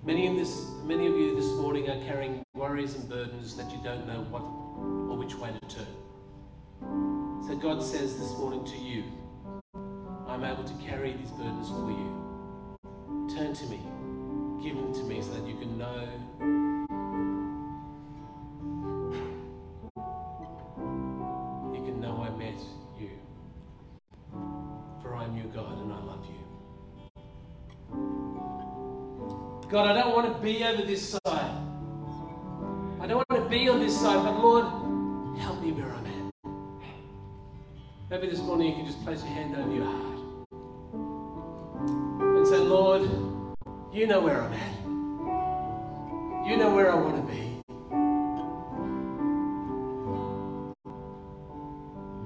Many 0.04 0.28
of 0.28 0.36
this, 0.36 0.70
many 0.84 1.08
of 1.08 1.14
you 1.14 1.34
this 1.34 1.54
morning 1.62 1.90
are 1.90 2.04
carrying 2.04 2.44
worries 2.54 2.96
and 2.96 3.08
burdens 3.08 3.56
that 3.56 3.72
you 3.72 3.80
don't 3.82 4.06
know 4.06 4.26
what 4.30 4.42
or 4.42 5.16
which 5.18 5.36
way 5.36 5.52
to 5.54 5.76
turn. 5.78 5.88
So 7.48 7.56
God 7.56 7.82
says 7.82 8.20
this 8.20 8.32
morning 8.32 8.66
to 8.66 8.78
you, 8.78 9.06
I'm 10.28 10.44
able 10.44 10.66
to 10.66 10.74
carry 10.74 11.14
these 11.14 11.32
burdens 11.32 11.70
for 11.70 11.90
you. 11.90 12.12
Turn 13.34 13.54
to 13.54 13.66
me, 13.68 13.80
give 14.62 14.76
them 14.76 14.94
to 14.94 15.04
me 15.04 15.22
so 15.22 15.32
that 15.32 15.48
you 15.48 15.56
can 15.56 15.78
know 15.78 16.08
you 21.74 21.82
can 21.84 22.00
know 22.02 22.24
I 22.24 22.30
met 22.38 22.60
you. 23.00 23.10
For 25.02 25.16
I'm 25.16 25.36
your 25.38 25.48
God 25.48 25.80
and 25.80 25.94
I 25.94 26.00
love 26.04 26.26
you. 26.26 26.42
God, 29.70 29.88
I 29.88 29.94
don't 29.94 30.16
want 30.16 30.34
to 30.36 30.42
be 30.42 30.64
over 30.64 30.84
this 30.84 31.10
side. 31.10 31.22
I 33.02 33.08
don't 33.08 33.24
want 33.30 33.44
to 33.44 33.50
be 33.50 33.68
on 33.70 33.80
this 33.80 34.00
side, 34.00 34.24
but 34.24 34.40
Lord, 34.40 34.66
help 35.40 35.62
me 35.62 35.72
where 35.72 35.92
I'm 35.92 36.06
at. 36.06 36.32
Maybe 38.10 38.28
this 38.28 38.40
morning 38.40 38.70
you 38.70 38.76
can 38.76 38.86
just 38.86 39.04
place 39.04 39.20
your 39.20 39.32
hand 39.32 39.56
over 39.56 39.72
your 39.72 39.86
heart 39.86 40.05
you 43.96 44.06
know 44.06 44.20
where 44.20 44.42
I'm 44.42 44.52
at. 44.52 44.76
You 46.46 46.58
know 46.58 46.76
where 46.76 46.92
I 46.92 46.96
want 46.96 47.16
to 47.16 47.22
be. 47.32 47.62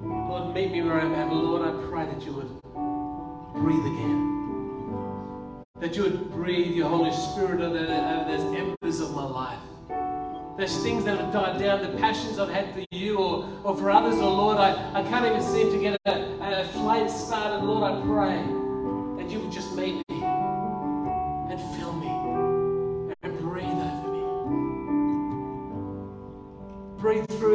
Lord, 0.02 0.52
meet 0.52 0.72
me 0.72 0.82
where 0.82 1.00
I'm 1.00 1.14
at. 1.14 1.32
Lord, 1.32 1.62
I 1.62 1.88
pray 1.88 2.06
that 2.06 2.26
you 2.26 2.32
would 2.32 2.60
breathe 3.62 3.86
again. 3.86 5.62
That 5.78 5.94
you 5.94 6.02
would 6.02 6.32
breathe 6.32 6.74
your 6.74 6.88
Holy 6.88 7.12
Spirit 7.12 7.60
over, 7.60 7.78
those 7.78 8.56
embers 8.56 8.98
of 8.98 9.14
my 9.14 9.22
life. 9.22 9.60
Those 10.58 10.76
things 10.82 11.04
that 11.04 11.20
have 11.20 11.32
died 11.32 11.60
down, 11.60 11.82
the 11.82 11.96
passions 11.98 12.40
I've 12.40 12.50
had 12.50 12.74
for 12.74 12.84
you 12.90 13.16
or, 13.16 13.48
or 13.62 13.76
for 13.76 13.92
others, 13.92 14.16
or 14.16 14.28
Lord, 14.28 14.56
I, 14.58 14.72
I 14.92 15.04
can't 15.04 15.24
even 15.24 15.40
seem 15.40 15.70
to 15.70 15.78
get 15.78 15.96
a, 16.04 16.62
a 16.62 16.64
flame 16.72 17.08
started. 17.08 17.64
Lord, 17.64 17.84
I 17.84 18.00
pray 18.04 18.59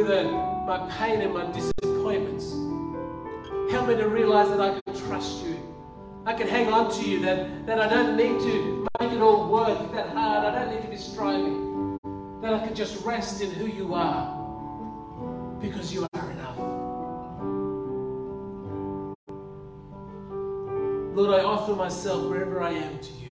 the, 0.06 0.24
my 0.66 0.88
pain 0.90 1.20
and 1.20 1.34
my 1.34 1.50
disappointments. 1.52 2.52
Help 3.72 3.88
me 3.88 3.96
to 3.96 4.08
realize 4.08 4.48
that 4.50 4.60
I 4.60 4.80
can 4.80 5.06
trust 5.06 5.44
you. 5.44 5.56
I 6.24 6.32
can 6.32 6.46
hang 6.46 6.72
on 6.72 6.92
to 6.92 7.08
you, 7.08 7.20
that, 7.20 7.66
that 7.66 7.80
I 7.80 7.88
don't 7.88 8.16
need 8.16 8.40
to 8.40 8.86
make 9.00 9.12
it 9.12 9.20
all 9.20 9.48
work 9.50 9.92
that 9.92 10.10
hard. 10.10 10.44
I 10.44 10.58
don't 10.58 10.74
need 10.74 10.82
to 10.82 10.88
be 10.88 10.96
striving. 10.96 11.98
That 12.40 12.54
I 12.54 12.64
can 12.64 12.74
just 12.74 13.04
rest 13.04 13.42
in 13.42 13.50
who 13.50 13.66
you 13.66 13.94
are 13.94 14.36
because 15.60 15.92
you 15.92 16.06
are 16.14 16.30
enough. 16.30 16.58
Lord, 21.16 21.40
I 21.40 21.44
offer 21.44 21.74
myself 21.74 22.28
wherever 22.28 22.62
I 22.62 22.72
am 22.72 22.98
to 22.98 23.12
you. 23.12 23.25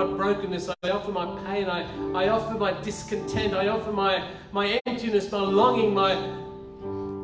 My 0.00 0.16
brokenness, 0.16 0.70
I 0.82 0.90
offer 0.90 1.10
my 1.10 1.26
pain, 1.44 1.68
I, 1.68 1.84
I 2.14 2.28
offer 2.28 2.54
my 2.54 2.72
discontent, 2.80 3.52
I 3.52 3.68
offer 3.68 3.92
my, 3.92 4.30
my 4.50 4.80
emptiness, 4.86 5.30
my 5.30 5.40
longing, 5.40 5.92
my 5.92 6.14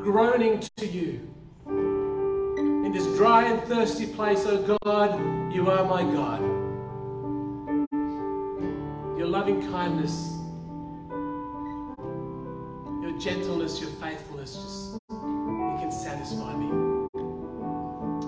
groaning 0.03 0.61
to 0.77 0.85
you. 0.85 1.27
In 1.67 2.91
this 2.91 3.05
dry 3.17 3.45
and 3.45 3.67
thirsty 3.67 4.05
place, 4.05 4.43
oh 4.45 4.77
God, 4.83 5.19
you 5.51 5.71
are 5.71 5.83
my 5.85 6.03
God. 6.03 6.41
Your 9.17 9.27
loving 9.27 9.59
kindness, 9.71 10.37
your 13.01 13.19
gentleness, 13.19 13.81
your 13.81 13.89
faithfulness, 14.01 14.53
just 14.53 14.95
it 14.95 15.79
can 15.79 15.91
satisfy 15.91 16.55
me. 16.55 16.69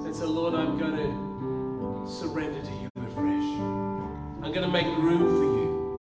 And 0.06 0.16
so, 0.16 0.26
Lord, 0.26 0.56
I'm 0.56 0.76
going 0.80 0.96
to 0.96 2.12
surrender 2.12 2.62
to 2.62 2.72
you 2.72 2.89
to 4.70 4.84
make 4.84 4.98
room 4.98 5.26
for 5.26 5.44
you. 5.44 5.98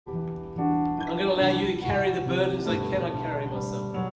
I'm 1.00 1.16
going 1.16 1.26
to 1.26 1.32
allow 1.32 1.48
you 1.48 1.66
to 1.68 1.82
carry 1.82 2.10
the 2.10 2.20
burdens 2.20 2.66
I 2.66 2.76
cannot 2.90 3.14
carry 3.22 3.46
myself. 3.46 4.07